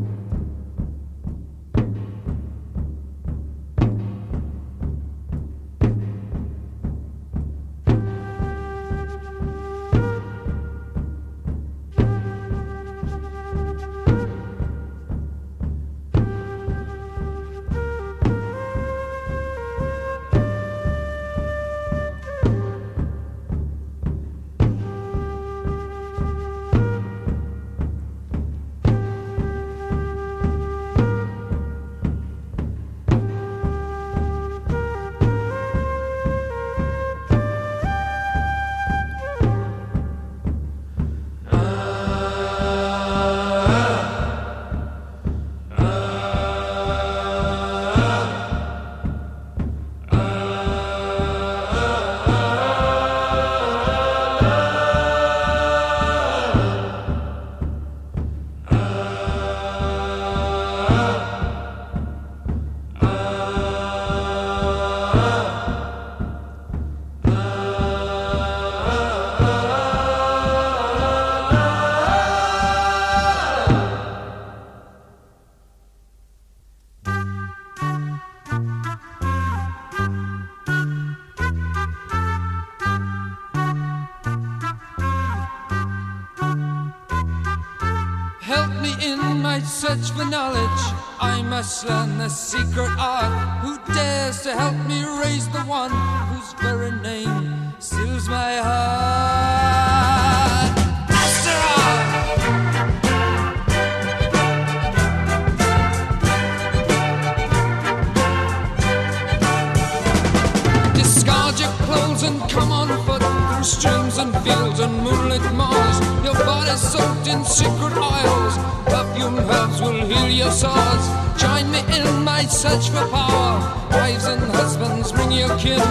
Soaked 116.90 117.28
in 117.28 117.44
secret 117.44 117.96
oils. 117.96 118.54
Perfume 118.92 119.38
herbs 119.38 119.80
will 119.80 120.00
heal 120.10 120.28
your 120.28 120.50
sores. 120.50 121.04
Join 121.42 121.70
me 121.70 121.80
in 121.96 122.24
my 122.24 122.42
search 122.46 122.88
for 122.90 123.06
power. 123.14 123.52
Wives 123.92 124.26
and 124.26 124.42
husbands, 124.58 125.12
bring 125.12 125.30
your 125.30 125.56
kin. 125.56 125.86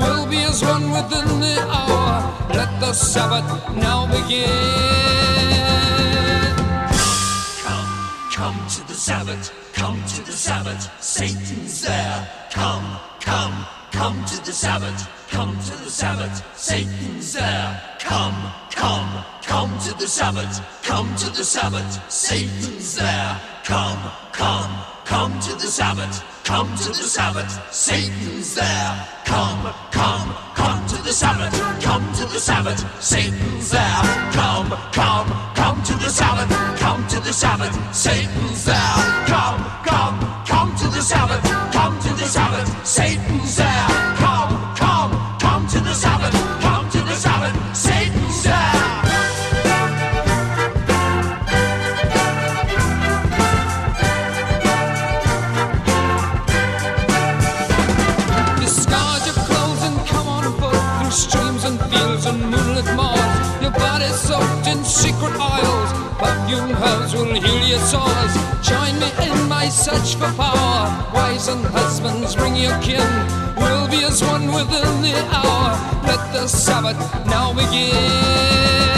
We'll 0.00 0.26
be 0.26 0.40
as 0.50 0.60
one 0.62 0.90
within 0.90 1.28
the 1.46 1.56
hour. 1.78 2.10
Let 2.58 2.70
the 2.80 2.92
Sabbath 2.92 3.48
now 3.76 4.00
begin. 4.16 4.48
Come, 7.64 7.92
come 8.32 8.58
to 8.74 8.80
the 8.88 8.98
Sabbath, 9.08 9.44
come 9.72 10.02
to 10.14 10.20
the 10.28 10.32
Sabbath, 10.32 10.82
Satan's 11.00 11.82
there. 11.82 12.28
Come, 12.50 12.98
come, 13.20 13.66
come 13.92 14.24
to 14.24 14.44
the 14.44 14.52
Sabbath, 14.52 14.98
come 15.28 15.52
to 15.68 15.74
the 15.84 15.90
Sabbath, 15.90 16.34
Satan's 16.58 17.34
there. 17.34 17.80
Come, 18.00 18.39
the 20.00 20.08
Sabbath, 20.08 20.82
come 20.82 21.14
to 21.16 21.28
the 21.28 21.44
Sabbath, 21.44 22.10
Satan's 22.10 22.96
there. 22.96 23.38
Come, 23.64 24.00
come, 24.32 24.72
come 25.04 25.38
to 25.40 25.52
the 25.52 25.68
Sabbath, 25.68 26.24
come 26.42 26.74
to 26.76 26.88
the 26.88 26.94
Sabbath, 26.94 27.50
Satan's 27.70 28.54
there. 28.54 29.08
Come, 29.26 29.74
come, 29.92 30.34
come 30.54 30.86
to 30.88 31.02
the 31.02 31.12
Sabbath, 31.12 31.52
come 31.82 32.02
to 32.14 32.24
the 32.24 32.40
Sabbath, 32.40 32.80
Satan's 33.02 33.70
there. 33.70 34.02
Come, 34.32 34.70
come, 34.92 35.28
come 35.54 35.82
to 35.82 35.92
the 35.92 36.08
Sabbath, 36.08 36.48
come 36.78 37.06
to 37.08 37.20
the 37.20 37.32
Sabbath, 37.32 37.94
Satan's 37.94 38.64
there. 38.64 39.26
Come, 39.26 39.62
come, 39.84 40.18
come 40.46 40.74
to 40.76 40.88
the 40.88 41.02
Sabbath, 41.02 41.42
come 41.72 42.00
to 42.00 42.08
the 42.14 42.24
Sabbath, 42.24 42.86
Satan's 42.86 43.56
there. 43.56 43.69
Soaked 64.20 64.66
in 64.66 64.84
secret 64.84 65.34
oils. 65.40 65.90
Perfume 66.20 66.72
herbs 66.84 67.14
will 67.14 67.34
heal 67.44 67.62
your 67.72 67.82
sores. 67.92 68.34
Join 68.62 68.92
me 69.00 69.10
in 69.26 69.48
my 69.48 69.68
search 69.68 70.16
for 70.16 70.30
power. 70.36 70.82
Wives 71.14 71.48
and 71.48 71.64
husbands, 71.64 72.36
bring 72.36 72.56
your 72.56 72.76
kin. 72.82 73.10
We'll 73.56 73.88
be 73.88 74.04
as 74.04 74.22
one 74.22 74.46
within 74.52 75.02
the 75.06 75.16
hour. 75.36 75.68
Let 76.06 76.22
the 76.32 76.46
Sabbath 76.46 77.00
now 77.26 77.52
begin. 77.54 78.89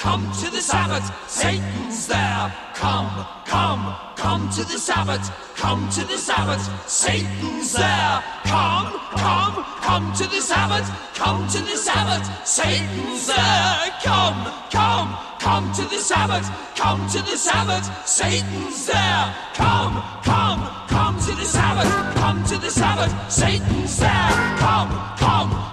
Come 0.00 0.32
to 0.32 0.50
the 0.50 0.62
Sabbath, 0.62 1.04
Satan's 1.28 2.06
there. 2.06 2.54
Come, 2.74 3.26
come, 3.44 3.94
come 4.16 4.48
to 4.50 4.64
the 4.64 4.78
Sabbath, 4.78 5.30
come 5.56 5.90
to 5.90 6.04
the 6.06 6.16
Sabbath, 6.16 6.62
Satan's 6.88 7.72
there. 7.74 8.24
Come, 8.44 8.98
come, 9.16 9.62
come 9.82 10.12
to 10.14 10.26
the 10.26 10.40
Sabbath, 10.40 10.88
come 11.14 11.46
to 11.48 11.58
the 11.58 11.76
Sabbath, 11.76 12.48
Satan's 12.48 13.26
there. 13.26 13.92
Come, 14.02 14.50
come, 14.70 15.18
come 15.38 15.70
to 15.74 15.82
the 15.82 15.98
Sabbath, 15.98 16.48
come 16.76 17.06
to 17.10 17.18
the 17.18 17.36
Sabbath, 17.36 18.08
Satan's 18.08 18.86
there. 18.86 19.36
Come, 19.52 20.02
come, 20.24 20.60
come 20.88 21.18
to 21.20 21.32
the 21.36 21.44
Sabbath, 21.44 22.14
come 22.16 22.42
to 22.44 22.56
the 22.56 22.70
Sabbath, 22.70 23.12
Satan's 23.30 23.98
there. 23.98 24.56
Come, 24.56 24.88
come, 25.18 25.69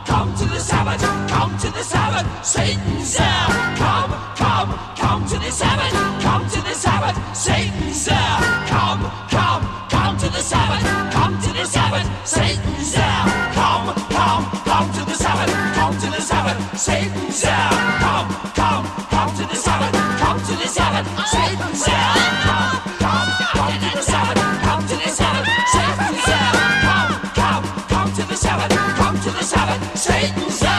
come 1.47 1.57
to 1.59 1.71
the 1.71 1.83
Sabbath, 1.83 2.45
Satan's 2.45 3.17
there. 3.17 3.47
Come, 3.77 4.11
come, 4.35 4.69
come 4.97 5.25
to 5.27 5.39
the 5.39 5.49
Sabbath, 5.51 5.93
come 6.21 6.43
to 6.49 6.61
the 6.61 6.73
Sabbath, 6.73 7.15
Satan's 7.35 8.05
there. 8.05 8.37
Come, 8.67 9.01
come, 9.29 9.63
come 9.89 10.17
to 10.17 10.29
the 10.29 10.41
Sabbath, 10.41 10.83
come 11.13 11.39
to 11.39 11.53
the 11.53 11.65
Sabbath, 11.65 12.07
Satan's 12.27 12.91
there. 12.93 13.23
Come, 13.53 13.95
come, 14.11 14.43
come 14.65 14.91
to 14.91 15.05
the 15.05 15.13
Sabbath, 15.13 15.51
come 15.75 15.93
to 15.97 16.07
the 16.11 16.21
Sabbath, 16.21 16.79
Satan's 16.79 17.41
there. 17.41 17.69
Come, 18.03 18.27
come, 18.59 18.85
come 19.07 19.31
to 19.37 19.43
the 19.47 19.55
Sabbath, 19.55 19.93
come 20.19 20.39
to 20.39 20.53
the 20.61 20.67
Sabbath, 20.67 21.07
Satan's 21.31 21.85
there. 21.85 22.13
Come, 22.43 22.75
come, 22.99 23.29
come 23.55 23.73
to 23.79 23.87
the 23.95 24.01
Sabbath, 24.01 24.39
come 24.67 24.83
to 24.87 24.95
the 24.95 25.09
Sabbath, 25.19 25.47
Satan's 25.73 26.25
there. 26.27 26.51
Come, 26.87 27.11
come, 27.39 27.63
come 27.87 28.11
to 28.17 28.23
the 28.27 28.35
Sabbath, 28.35 28.71
come 28.99 29.15
to 29.15 29.31
the 29.31 29.43
Sabbath, 29.43 29.97
Satan's 29.97 30.59
there. 30.59 30.76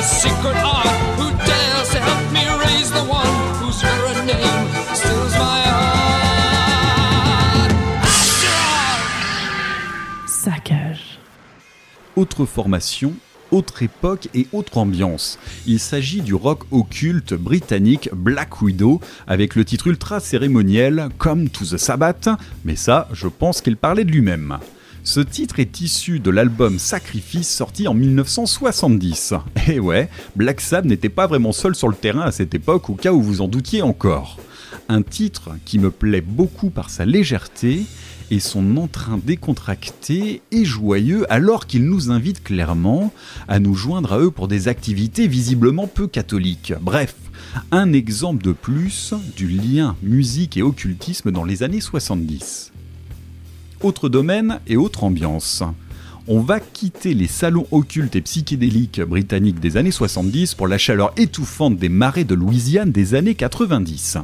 Must 0.00 0.24
learn 0.24 0.36
the 0.36 0.38
secret 0.40 0.56
art. 0.64 0.86
Who 1.18 1.30
dares 1.46 1.88
to 1.90 1.98
help 1.98 2.32
me 2.32 2.44
raise 2.64 2.90
the 2.90 3.02
one 3.02 3.26
whose 3.60 3.82
very 3.82 4.14
name 4.26 4.68
stills 4.94 5.34
my 5.34 5.62
heart? 5.62 7.02
Asteroid! 8.02 9.00
Saccage. 10.26 11.18
Autre 12.16 12.46
formation, 12.46 13.12
autre 13.50 13.82
époque 13.82 14.28
et 14.34 14.46
autre 14.52 14.78
ambiance. 14.78 15.38
Il 15.66 15.78
s'agit 15.78 16.22
du 16.22 16.34
rock 16.34 16.64
occulte 16.70 17.34
britannique 17.34 18.08
Black 18.14 18.62
Widow 18.62 19.00
avec 19.26 19.54
le 19.54 19.64
titre 19.64 19.88
ultra 19.88 20.20
cérémoniel 20.20 21.08
Come 21.18 21.48
to 21.50 21.64
the 21.64 21.76
Sabbath, 21.76 22.28
mais 22.64 22.76
ça, 22.76 23.08
je 23.12 23.28
pense 23.28 23.60
qu'il 23.60 23.76
parlait 23.76 24.04
de 24.04 24.12
lui-même. 24.12 24.58
Ce 25.02 25.20
titre 25.20 25.60
est 25.60 25.80
issu 25.80 26.20
de 26.20 26.30
l'album 26.30 26.78
Sacrifice 26.78 27.48
sorti 27.48 27.88
en 27.88 27.94
1970. 27.94 29.34
Et 29.68 29.80
ouais, 29.80 30.08
Black 30.36 30.60
Sabbath 30.60 30.84
n'était 30.84 31.08
pas 31.08 31.26
vraiment 31.26 31.52
seul 31.52 31.74
sur 31.74 31.88
le 31.88 31.94
terrain 31.94 32.22
à 32.22 32.32
cette 32.32 32.54
époque 32.54 32.90
au 32.90 32.94
cas 32.94 33.12
où 33.12 33.22
vous 33.22 33.40
en 33.40 33.48
doutiez 33.48 33.82
encore. 33.82 34.38
Un 34.88 35.02
titre 35.02 35.50
qui 35.64 35.78
me 35.78 35.90
plaît 35.90 36.20
beaucoup 36.20 36.68
par 36.68 36.90
sa 36.90 37.06
légèreté 37.06 37.84
et 38.30 38.40
son 38.40 38.76
entrain 38.76 39.18
décontracté 39.24 40.42
et 40.52 40.64
joyeux 40.64 41.30
alors 41.32 41.66
qu'il 41.66 41.84
nous 41.86 42.10
invite 42.10 42.44
clairement 42.44 43.12
à 43.48 43.58
nous 43.58 43.74
joindre 43.74 44.12
à 44.12 44.18
eux 44.20 44.30
pour 44.30 44.48
des 44.48 44.68
activités 44.68 45.26
visiblement 45.26 45.86
peu 45.86 46.06
catholiques. 46.06 46.74
Bref, 46.80 47.14
un 47.72 47.92
exemple 47.92 48.44
de 48.44 48.52
plus 48.52 49.14
du 49.36 49.48
lien 49.48 49.96
musique 50.02 50.56
et 50.56 50.62
occultisme 50.62 51.32
dans 51.32 51.44
les 51.44 51.62
années 51.62 51.80
70. 51.80 52.69
Autre 53.82 54.10
domaine 54.10 54.60
et 54.66 54.76
autre 54.76 55.04
ambiance 55.04 55.62
on 56.28 56.40
va 56.40 56.60
quitter 56.60 57.12
les 57.12 57.26
salons 57.26 57.66
occultes 57.72 58.14
et 58.14 58.20
psychédéliques 58.20 59.00
britanniques 59.00 59.58
des 59.58 59.76
années 59.76 59.90
70 59.90 60.54
pour 60.54 60.68
la 60.68 60.78
chaleur 60.78 61.12
étouffante 61.16 61.76
des 61.76 61.88
marais 61.88 62.22
de 62.22 62.36
Louisiane 62.36 62.92
des 62.92 63.14
années 63.16 63.34
90. 63.34 64.18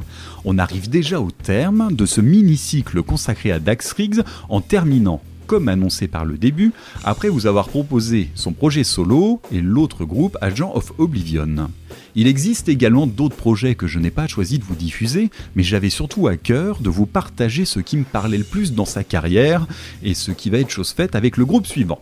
On 0.45 0.57
arrive 0.57 0.89
déjà 0.89 1.19
au 1.19 1.31
terme 1.31 1.93
de 1.93 2.05
ce 2.05 2.21
mini-cycle 2.21 3.01
consacré 3.01 3.51
à 3.51 3.59
Dax 3.59 3.91
Riggs 3.91 4.21
en 4.47 4.61
terminant 4.61 5.21
comme 5.47 5.69
annoncé 5.69 6.07
par 6.07 6.25
le 6.25 6.37
début, 6.37 6.73
après 7.03 7.29
vous 7.29 7.47
avoir 7.47 7.69
proposé 7.69 8.29
son 8.35 8.53
projet 8.53 8.83
solo 8.83 9.41
et 9.51 9.61
l'autre 9.61 10.05
groupe 10.05 10.37
Agent 10.41 10.71
of 10.75 10.91
Oblivion. 10.99 11.69
Il 12.15 12.27
existe 12.27 12.69
également 12.69 13.07
d'autres 13.07 13.35
projets 13.35 13.75
que 13.75 13.87
je 13.87 13.99
n'ai 13.99 14.11
pas 14.11 14.27
choisi 14.27 14.59
de 14.59 14.63
vous 14.63 14.75
diffuser, 14.75 15.29
mais 15.55 15.63
j'avais 15.63 15.89
surtout 15.89 16.27
à 16.27 16.35
cœur 16.35 16.79
de 16.79 16.89
vous 16.89 17.05
partager 17.05 17.65
ce 17.65 17.79
qui 17.79 17.97
me 17.97 18.03
parlait 18.03 18.37
le 18.37 18.43
plus 18.43 18.73
dans 18.73 18.85
sa 18.85 19.03
carrière 19.03 19.65
et 20.03 20.13
ce 20.13 20.31
qui 20.31 20.49
va 20.49 20.59
être 20.59 20.69
chose 20.69 20.91
faite 20.91 21.15
avec 21.15 21.37
le 21.37 21.45
groupe 21.45 21.65
suivant. 21.65 22.01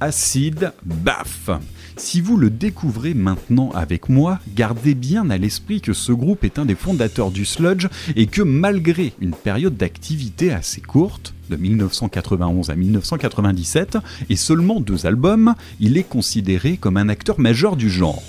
Acid 0.00 0.72
Bath. 0.84 1.50
Si 1.96 2.20
vous 2.20 2.36
le 2.36 2.50
découvrez 2.50 3.14
maintenant 3.14 3.70
avec 3.70 4.08
moi, 4.08 4.40
gardez 4.56 4.94
bien 4.94 5.30
à 5.30 5.38
l'esprit 5.38 5.80
que 5.80 5.92
ce 5.92 6.10
groupe 6.10 6.42
est 6.42 6.58
un 6.58 6.64
des 6.64 6.74
fondateurs 6.74 7.30
du 7.30 7.44
sludge 7.44 7.86
et 8.16 8.26
que 8.26 8.42
malgré 8.42 9.12
une 9.20 9.34
période 9.34 9.76
d'activité 9.76 10.52
assez 10.52 10.80
courte, 10.80 11.34
de 11.50 11.56
1991 11.56 12.70
à 12.70 12.74
1997, 12.74 13.98
et 14.28 14.36
seulement 14.36 14.80
deux 14.80 15.06
albums, 15.06 15.54
il 15.78 15.96
est 15.96 16.08
considéré 16.08 16.78
comme 16.78 16.96
un 16.96 17.08
acteur 17.08 17.38
majeur 17.38 17.76
du 17.76 17.88
genre. 17.88 18.22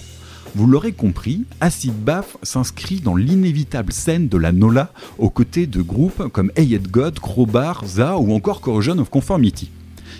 Vous 0.54 0.68
l'aurez 0.68 0.94
compris, 0.94 1.46
Acid 1.60 1.94
Bath 1.94 2.38
s'inscrit 2.44 3.00
dans 3.00 3.16
l'inévitable 3.16 3.92
scène 3.92 4.28
de 4.28 4.38
la 4.38 4.52
Nola 4.52 4.94
aux 5.18 5.30
côtés 5.30 5.66
de 5.66 5.82
groupes 5.82 6.30
comme 6.32 6.52
Ayed 6.56 6.90
God, 6.90 7.20
Crowbar, 7.20 7.84
Za 7.86 8.18
ou 8.18 8.32
encore 8.34 8.62
Corrosion 8.62 9.00
of 9.00 9.10
Conformity. 9.10 9.72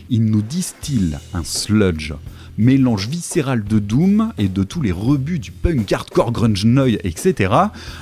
Il 0.10 0.26
nous 0.26 0.42
distille 0.42 1.18
un 1.34 1.44
sludge 1.44 2.14
mélange 2.58 3.08
viscéral 3.08 3.64
de 3.64 3.80
Doom 3.80 4.32
et 4.38 4.48
de 4.48 4.64
tous 4.64 4.82
les 4.82 4.92
rebuts 4.92 5.40
du 5.40 5.52
punk 5.52 5.92
hardcore 5.92 6.32
grunge 6.32 6.66
noise, 6.66 6.98
etc., 7.04 7.54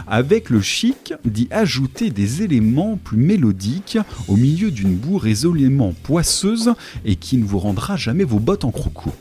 avec 0.08 0.50
le 0.50 0.62
chic 0.62 1.14
d'y 1.26 1.48
ajouter 1.52 2.10
des 2.10 2.44
éléments 2.44 2.98
plus 2.98 3.18
mélodiques 3.18 3.98
au 4.28 4.36
milieu 4.36 4.72
d'une 4.72 4.96
boue 4.96 5.18
résolument 5.18 5.94
poisseuse 6.04 6.74
et 7.06 7.16
qui 7.16 7.38
ne 7.38 7.46
vous 7.46 7.60
rendra 7.60 7.98
jamais 7.98 8.24
vos 8.24 8.40
bottes 8.40 8.66
en 8.66 8.72
croco. 8.72 9.12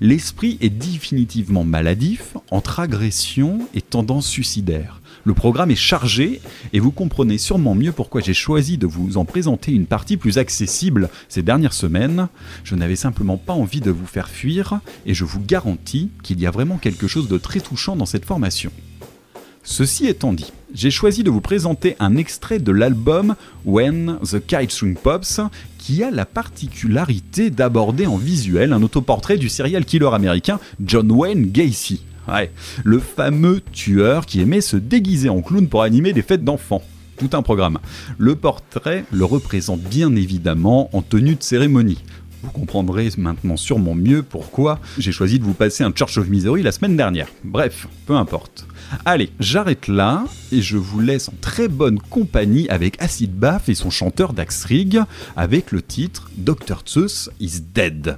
L'esprit 0.00 0.58
est 0.60 0.70
définitivement 0.70 1.64
maladif 1.64 2.36
entre 2.50 2.80
agression 2.80 3.68
et 3.74 3.82
tendance 3.82 4.26
suicidaire. 4.26 5.00
Le 5.26 5.34
programme 5.34 5.72
est 5.72 5.74
chargé 5.74 6.40
et 6.72 6.78
vous 6.78 6.92
comprenez 6.92 7.36
sûrement 7.36 7.74
mieux 7.74 7.90
pourquoi 7.90 8.20
j'ai 8.20 8.32
choisi 8.32 8.78
de 8.78 8.86
vous 8.86 9.16
en 9.16 9.24
présenter 9.24 9.72
une 9.72 9.86
partie 9.86 10.16
plus 10.16 10.38
accessible 10.38 11.08
ces 11.28 11.42
dernières 11.42 11.72
semaines. 11.72 12.28
Je 12.62 12.76
n'avais 12.76 12.94
simplement 12.94 13.36
pas 13.36 13.52
envie 13.52 13.80
de 13.80 13.90
vous 13.90 14.06
faire 14.06 14.28
fuir 14.28 14.78
et 15.04 15.14
je 15.14 15.24
vous 15.24 15.40
garantis 15.40 16.10
qu'il 16.22 16.38
y 16.38 16.46
a 16.46 16.52
vraiment 16.52 16.76
quelque 16.76 17.08
chose 17.08 17.26
de 17.26 17.38
très 17.38 17.58
touchant 17.58 17.96
dans 17.96 18.06
cette 18.06 18.24
formation. 18.24 18.70
Ceci 19.64 20.06
étant 20.06 20.32
dit, 20.32 20.52
j'ai 20.72 20.92
choisi 20.92 21.24
de 21.24 21.30
vous 21.30 21.40
présenter 21.40 21.96
un 21.98 22.16
extrait 22.16 22.60
de 22.60 22.70
l'album 22.70 23.34
When 23.64 24.18
the 24.22 24.38
Kite 24.38 24.70
String 24.70 24.96
Pops 24.96 25.40
qui 25.76 26.04
a 26.04 26.12
la 26.12 26.24
particularité 26.24 27.50
d'aborder 27.50 28.06
en 28.06 28.16
visuel 28.16 28.72
un 28.72 28.80
autoportrait 28.80 29.38
du 29.38 29.48
serial 29.48 29.86
killer 29.86 30.10
américain 30.12 30.60
John 30.78 31.10
Wayne 31.10 31.50
Gacy. 31.50 32.04
Ouais, 32.28 32.50
le 32.84 32.98
fameux 32.98 33.60
tueur 33.72 34.26
qui 34.26 34.40
aimait 34.40 34.60
se 34.60 34.76
déguiser 34.76 35.28
en 35.28 35.42
clown 35.42 35.68
pour 35.68 35.82
animer 35.82 36.12
des 36.12 36.22
fêtes 36.22 36.44
d'enfants. 36.44 36.82
Tout 37.18 37.30
un 37.32 37.42
programme. 37.42 37.78
Le 38.18 38.34
portrait 38.34 39.04
le 39.10 39.24
représente 39.24 39.80
bien 39.80 40.14
évidemment 40.16 40.90
en 40.94 41.02
tenue 41.02 41.36
de 41.36 41.42
cérémonie. 41.42 42.02
Vous 42.42 42.50
comprendrez 42.50 43.08
maintenant 43.16 43.56
sûrement 43.56 43.94
mieux 43.94 44.22
pourquoi 44.22 44.78
j'ai 44.98 45.12
choisi 45.12 45.38
de 45.38 45.44
vous 45.44 45.54
passer 45.54 45.82
un 45.82 45.92
Church 45.92 46.18
of 46.18 46.28
Misery 46.28 46.62
la 46.62 46.72
semaine 46.72 46.96
dernière. 46.96 47.28
Bref, 47.42 47.88
peu 48.06 48.14
importe. 48.14 48.66
Allez, 49.04 49.30
j'arrête 49.40 49.88
là 49.88 50.24
et 50.52 50.62
je 50.62 50.76
vous 50.76 51.00
laisse 51.00 51.28
en 51.28 51.34
très 51.40 51.68
bonne 51.68 51.98
compagnie 51.98 52.68
avec 52.68 53.02
Acid 53.02 53.32
Bath 53.32 53.68
et 53.68 53.74
son 53.74 53.90
chanteur 53.90 54.32
Dax 54.32 54.64
Rigg 54.64 55.00
avec 55.36 55.72
le 55.72 55.82
titre 55.82 56.30
Dr. 56.36 56.82
Zeus 56.86 57.30
is 57.40 57.62
Dead. 57.74 58.16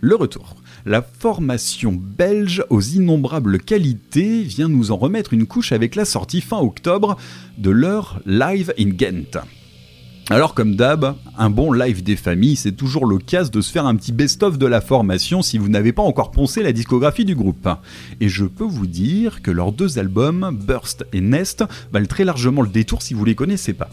Le 0.00 0.14
retour. 0.14 0.54
la 0.86 1.02
formation 1.02 1.92
belge 1.92 2.64
aux 2.70 2.80
innombrables 2.80 3.58
qualités 3.58 4.42
vient 4.42 4.68
nous 4.68 4.92
en 4.92 4.96
remettre 4.96 5.32
une 5.32 5.46
couche 5.46 5.72
avec 5.72 5.96
la 5.96 6.04
sortie 6.04 6.40
fin 6.40 6.58
octobre 6.58 7.16
de 7.58 7.70
leur 7.70 8.20
Live 8.26 8.72
in 8.78 8.90
Ghent. 8.90 9.40
Alors 10.30 10.54
comme 10.54 10.76
d'hab, 10.76 11.16
un 11.36 11.50
bon 11.50 11.72
live 11.72 12.04
des 12.04 12.14
familles, 12.14 12.54
c'est 12.54 12.76
toujours 12.76 13.06
l'occasion 13.06 13.50
de 13.50 13.60
se 13.60 13.72
faire 13.72 13.86
un 13.86 13.96
petit 13.96 14.12
best-of 14.12 14.56
de 14.56 14.66
la 14.66 14.80
formation 14.80 15.42
si 15.42 15.58
vous 15.58 15.68
n'avez 15.68 15.92
pas 15.92 16.02
encore 16.02 16.30
poncé 16.30 16.62
la 16.62 16.72
discographie 16.72 17.24
du 17.24 17.34
groupe. 17.34 17.68
Et 18.20 18.28
je 18.28 18.44
peux 18.44 18.62
vous 18.62 18.86
dire 18.86 19.42
que 19.42 19.50
leurs 19.50 19.72
deux 19.72 19.98
albums, 19.98 20.56
Burst 20.64 21.04
et 21.12 21.20
Nest, 21.20 21.64
valent 21.92 22.06
très 22.06 22.24
largement 22.24 22.62
le 22.62 22.68
détour 22.68 23.02
si 23.02 23.14
vous 23.14 23.24
les 23.24 23.34
connaissez 23.34 23.72
pas. 23.72 23.90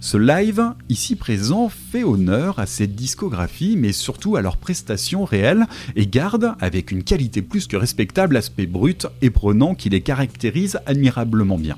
Ce 0.00 0.16
live, 0.16 0.62
ici 0.88 1.16
présent, 1.16 1.68
fait 1.68 2.04
honneur 2.04 2.58
à 2.58 2.66
cette 2.66 2.94
discographie, 2.94 3.76
mais 3.76 3.92
surtout 3.92 4.36
à 4.36 4.42
leurs 4.42 4.56
prestations 4.56 5.24
réelles, 5.24 5.66
et 5.96 6.06
garde, 6.06 6.54
avec 6.60 6.90
une 6.90 7.04
qualité 7.04 7.42
plus 7.42 7.66
que 7.66 7.76
respectable, 7.76 8.34
l'aspect 8.34 8.66
brut 8.66 9.06
et 9.22 9.30
prenant 9.30 9.74
qui 9.74 9.88
les 9.88 10.02
caractérise 10.02 10.78
admirablement 10.86 11.58
bien. 11.58 11.76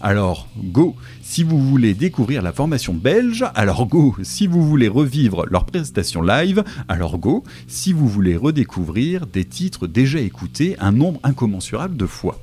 Alors, 0.00 0.48
go 0.56 0.94
si 1.22 1.42
vous 1.42 1.58
voulez 1.58 1.94
découvrir 1.94 2.42
la 2.42 2.52
formation 2.52 2.94
belge, 2.94 3.44
alors 3.54 3.86
go 3.86 4.14
si 4.22 4.46
vous 4.46 4.62
voulez 4.62 4.88
revivre 4.88 5.46
leurs 5.46 5.64
prestations 5.64 6.22
live, 6.22 6.62
alors 6.88 7.18
go 7.18 7.44
si 7.66 7.92
vous 7.92 8.06
voulez 8.06 8.36
redécouvrir 8.36 9.26
des 9.26 9.44
titres 9.44 9.86
déjà 9.86 10.20
écoutés 10.20 10.76
un 10.78 10.92
nombre 10.92 11.20
incommensurable 11.22 11.96
de 11.96 12.06
fois, 12.06 12.40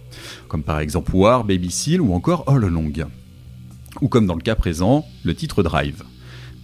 comme 0.47 0.63
par 0.63 0.79
exemple 0.79 1.15
War, 1.15 1.43
Baby 1.43 1.71
Seal 1.71 2.01
ou 2.01 2.13
encore 2.13 2.43
All 2.47 2.65
Along. 2.65 3.05
Ou 4.01 4.07
comme 4.07 4.25
dans 4.25 4.35
le 4.35 4.41
cas 4.41 4.55
présent, 4.55 5.05
le 5.23 5.35
titre 5.35 5.63
Drive. 5.63 6.03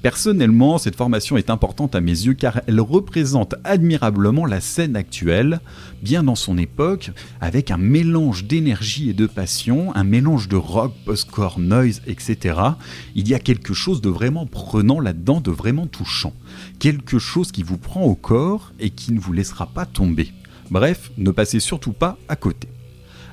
Personnellement, 0.02 0.78
cette 0.78 0.96
formation 0.96 1.36
est 1.36 1.50
importante 1.50 1.94
à 1.94 2.00
mes 2.00 2.12
yeux 2.12 2.34
car 2.34 2.62
elle 2.68 2.80
représente 2.80 3.56
admirablement 3.66 4.46
la 4.46 4.62
scène 4.62 4.96
actuelle, 4.96 5.60
bien 6.02 6.24
dans 6.24 6.36
son 6.36 6.58
époque, 6.58 7.12
avec 7.42 7.70
un 7.70 7.78
mélange 7.78 8.46
d'énergie 8.46 9.10
et 9.10 9.14
de 9.14 9.28
passion, 9.28 9.94
un 9.96 10.06
mélange 10.06 10.48
de 10.48 10.56
rock, 10.56 10.94
post-core, 11.04 11.60
noise, 11.60 12.02
etc. 12.08 12.58
Il 13.14 13.28
y 13.28 13.34
a 13.34 13.40
quelque 13.40 13.74
chose 13.74 14.00
de 14.00 14.10
vraiment 14.10 14.46
prenant 14.46 15.02
là-dedans, 15.02 15.42
de 15.42 15.52
vraiment 15.52 15.86
touchant. 15.86 16.34
Quelque 16.80 17.20
chose 17.20 17.52
qui 17.52 17.64
vous 17.64 17.78
prend 17.78 18.04
au 18.04 18.16
corps 18.16 18.72
et 18.80 18.92
qui 18.92 19.12
ne 19.12 19.20
vous 19.20 19.34
laissera 19.34 19.68
pas 19.68 19.86
tomber. 19.86 20.32
Bref, 20.72 21.12
ne 21.18 21.32
passez 21.32 21.60
surtout 21.60 21.94
pas 21.94 22.18
à 22.30 22.38
côté. 22.38 22.70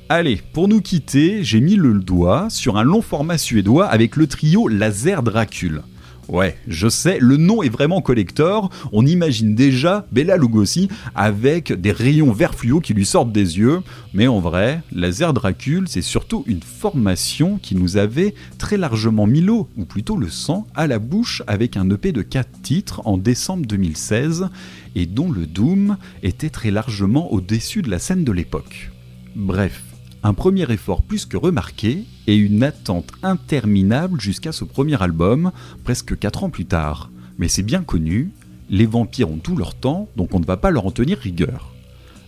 Allez, 0.08 0.40
pour 0.52 0.68
nous 0.68 0.80
quitter, 0.80 1.42
j'ai 1.42 1.60
mis 1.60 1.74
le 1.74 1.94
doigt 1.94 2.48
sur 2.48 2.76
un 2.76 2.84
long 2.84 3.02
format 3.02 3.38
suédois 3.38 3.86
avec 3.86 4.14
le 4.14 4.28
trio 4.28 4.68
Laser 4.68 5.24
Dracule. 5.24 5.82
Ouais, 6.28 6.56
je 6.68 6.88
sais, 6.88 7.18
le 7.20 7.36
nom 7.36 7.60
est 7.64 7.68
vraiment 7.68 8.00
collector. 8.00 8.70
On 8.92 9.04
imagine 9.04 9.56
déjà 9.56 10.06
Bella 10.12 10.36
Lugosi 10.36 10.88
avec 11.16 11.72
des 11.72 11.90
rayons 11.90 12.30
vert 12.30 12.54
fluo 12.54 12.80
qui 12.80 12.94
lui 12.94 13.04
sortent 13.04 13.32
des 13.32 13.58
yeux. 13.58 13.80
Mais 14.14 14.28
en 14.28 14.38
vrai, 14.38 14.80
Laser 14.92 15.32
Dracule, 15.32 15.88
c'est 15.88 16.02
surtout 16.02 16.44
une 16.46 16.62
formation 16.62 17.58
qui 17.60 17.74
nous 17.74 17.96
avait 17.96 18.34
très 18.58 18.76
largement 18.76 19.26
mis 19.26 19.40
l'eau, 19.40 19.68
ou 19.76 19.86
plutôt 19.86 20.16
le 20.16 20.28
sang, 20.28 20.68
à 20.76 20.86
la 20.86 21.00
bouche 21.00 21.42
avec 21.48 21.76
un 21.76 21.90
EP 21.90 22.12
de 22.12 22.22
4 22.22 22.62
titres 22.62 23.02
en 23.06 23.18
décembre 23.18 23.66
2016 23.66 24.50
et 24.94 25.06
dont 25.06 25.32
le 25.32 25.46
Doom 25.46 25.96
était 26.22 26.50
très 26.50 26.70
largement 26.70 27.32
au-dessus 27.32 27.82
de 27.82 27.90
la 27.90 27.98
scène 27.98 28.22
de 28.22 28.32
l'époque. 28.32 28.92
Bref, 29.34 29.82
un 30.22 30.34
premier 30.34 30.70
effort 30.70 31.02
plus 31.02 31.26
que 31.26 31.36
remarqué 31.36 32.04
et 32.26 32.36
une 32.36 32.62
attente 32.62 33.12
interminable 33.22 34.20
jusqu'à 34.20 34.52
ce 34.52 34.64
premier 34.64 35.00
album, 35.02 35.52
presque 35.84 36.18
4 36.18 36.44
ans 36.44 36.50
plus 36.50 36.66
tard. 36.66 37.10
Mais 37.38 37.48
c'est 37.48 37.62
bien 37.62 37.82
connu, 37.82 38.32
les 38.70 38.86
vampires 38.86 39.30
ont 39.30 39.38
tout 39.38 39.56
leur 39.56 39.74
temps, 39.74 40.08
donc 40.16 40.34
on 40.34 40.40
ne 40.40 40.46
va 40.46 40.56
pas 40.56 40.70
leur 40.70 40.86
en 40.86 40.90
tenir 40.90 41.18
rigueur. 41.18 41.74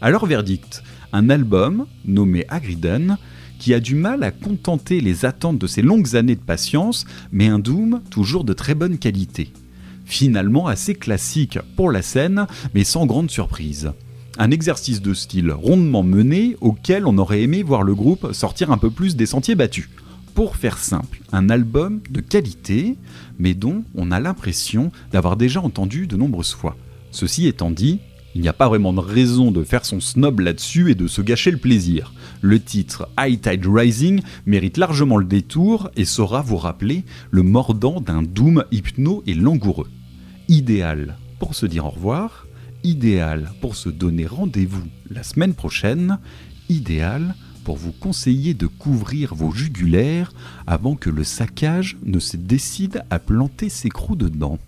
Alors 0.01 0.27
verdict, 0.27 0.83
un 1.13 1.31
album 1.31 1.87
nommé 2.05 2.45
Agriden 2.49 3.19
qui 3.59 3.75
a 3.75 3.81
du 3.81 3.97
mal 3.97 4.23
à 4.23 4.31
contenter 4.31 5.01
les 5.01 5.25
attentes 5.25 5.59
de 5.59 5.67
ces 5.67 5.83
longues 5.83 6.15
années 6.15 6.37
de 6.37 6.41
patience, 6.41 7.05
mais 7.33 7.49
un 7.49 7.59
Doom 7.59 8.03
toujours 8.11 8.45
de 8.45 8.53
très 8.53 8.75
bonne 8.75 8.99
qualité. 8.99 9.53
Finalement 10.05 10.69
assez 10.69 10.95
classique 10.95 11.59
pour 11.77 11.91
la 11.91 12.03
scène, 12.03 12.47
mais 12.75 12.85
sans 12.85 13.05
grande 13.07 13.31
surprise 13.31 13.93
un 14.39 14.53
exercice 14.53 15.03
de 15.03 15.15
style 15.15 15.51
rondement 15.51 16.05
mené 16.05 16.57
auquel 16.61 17.07
on 17.07 17.19
aurait 17.19 17.43
aimé 17.43 17.63
voir 17.63 17.83
le 17.83 17.95
groupe 17.95 18.33
sortir 18.33 18.71
un 18.71 18.79
peu 18.79 18.91
plus 18.91 19.17
des 19.17 19.27
sentiers 19.27 19.57
battus. 19.57 19.91
Pour 20.35 20.57
faire 20.57 20.79
simple, 20.79 21.21
un 21.33 21.51
album 21.51 22.01
de 22.11 22.21
qualité, 22.21 22.97
mais 23.41 23.55
dont 23.55 23.83
on 23.97 24.13
a 24.13 24.21
l'impression 24.21 24.93
d'avoir 25.11 25.37
déjà 25.37 25.61
entendu 25.61 26.07
de 26.07 26.17
nombreuses 26.17 26.55
fois. 26.55 26.77
Ceci 27.11 27.49
étant 27.49 27.73
dit, 27.73 27.99
il 28.37 28.43
n'y 28.43 28.49
a 28.49 28.53
pas 28.53 28.69
vraiment 28.69 28.93
de 28.93 29.01
raison 29.01 29.51
de 29.51 29.65
faire 29.65 29.85
son 29.85 29.99
snob 29.99 30.39
là-dessus 30.39 30.93
et 30.93 30.95
de 30.95 31.09
se 31.09 31.23
gâcher 31.23 31.51
le 31.51 31.57
plaisir. 31.57 32.13
Le 32.41 32.61
titre 32.61 33.09
High 33.19 33.41
Tide 33.41 33.67
Rising 33.67 34.23
mérite 34.47 34.77
largement 34.77 35.17
le 35.17 35.25
détour 35.25 35.91
et 35.97 36.05
saura 36.05 36.43
vous 36.43 36.59
rappeler 36.59 37.05
le 37.33 37.43
mordant 37.43 38.01
d'un 38.01 38.23
doom 38.23 38.65
hypno 38.71 39.25
et 39.27 39.35
langoureux. 39.35 39.89
Idéal 40.47 41.17
pour 41.39 41.55
se 41.55 41.67
dire 41.67 41.87
au 41.87 41.91
revoir, 41.91 42.47
idéal 42.89 43.53
pour 43.61 43.77
se 43.77 43.91
donner 43.91 44.27
rendez-vous 44.27 44.87
la 45.11 45.23
semaine 45.23 45.53
prochaine, 45.53 46.19
idéal 46.71 47.35
pour 47.65 47.77
vous 47.77 47.93
conseiller 47.93 48.55
de 48.55 48.67
couvrir 48.67 49.35
vos 49.35 49.53
jugulaires 49.53 50.33
avant 50.67 50.97
que 50.97 51.11
le 51.11 51.23
saccage 51.23 51.99
ne 52.03 52.19
se 52.19 52.39
décide 52.39 53.05
à 53.11 53.19
planter 53.19 53.69
ses 53.69 53.91
crocs 53.91 54.17
dedans. 54.17 54.59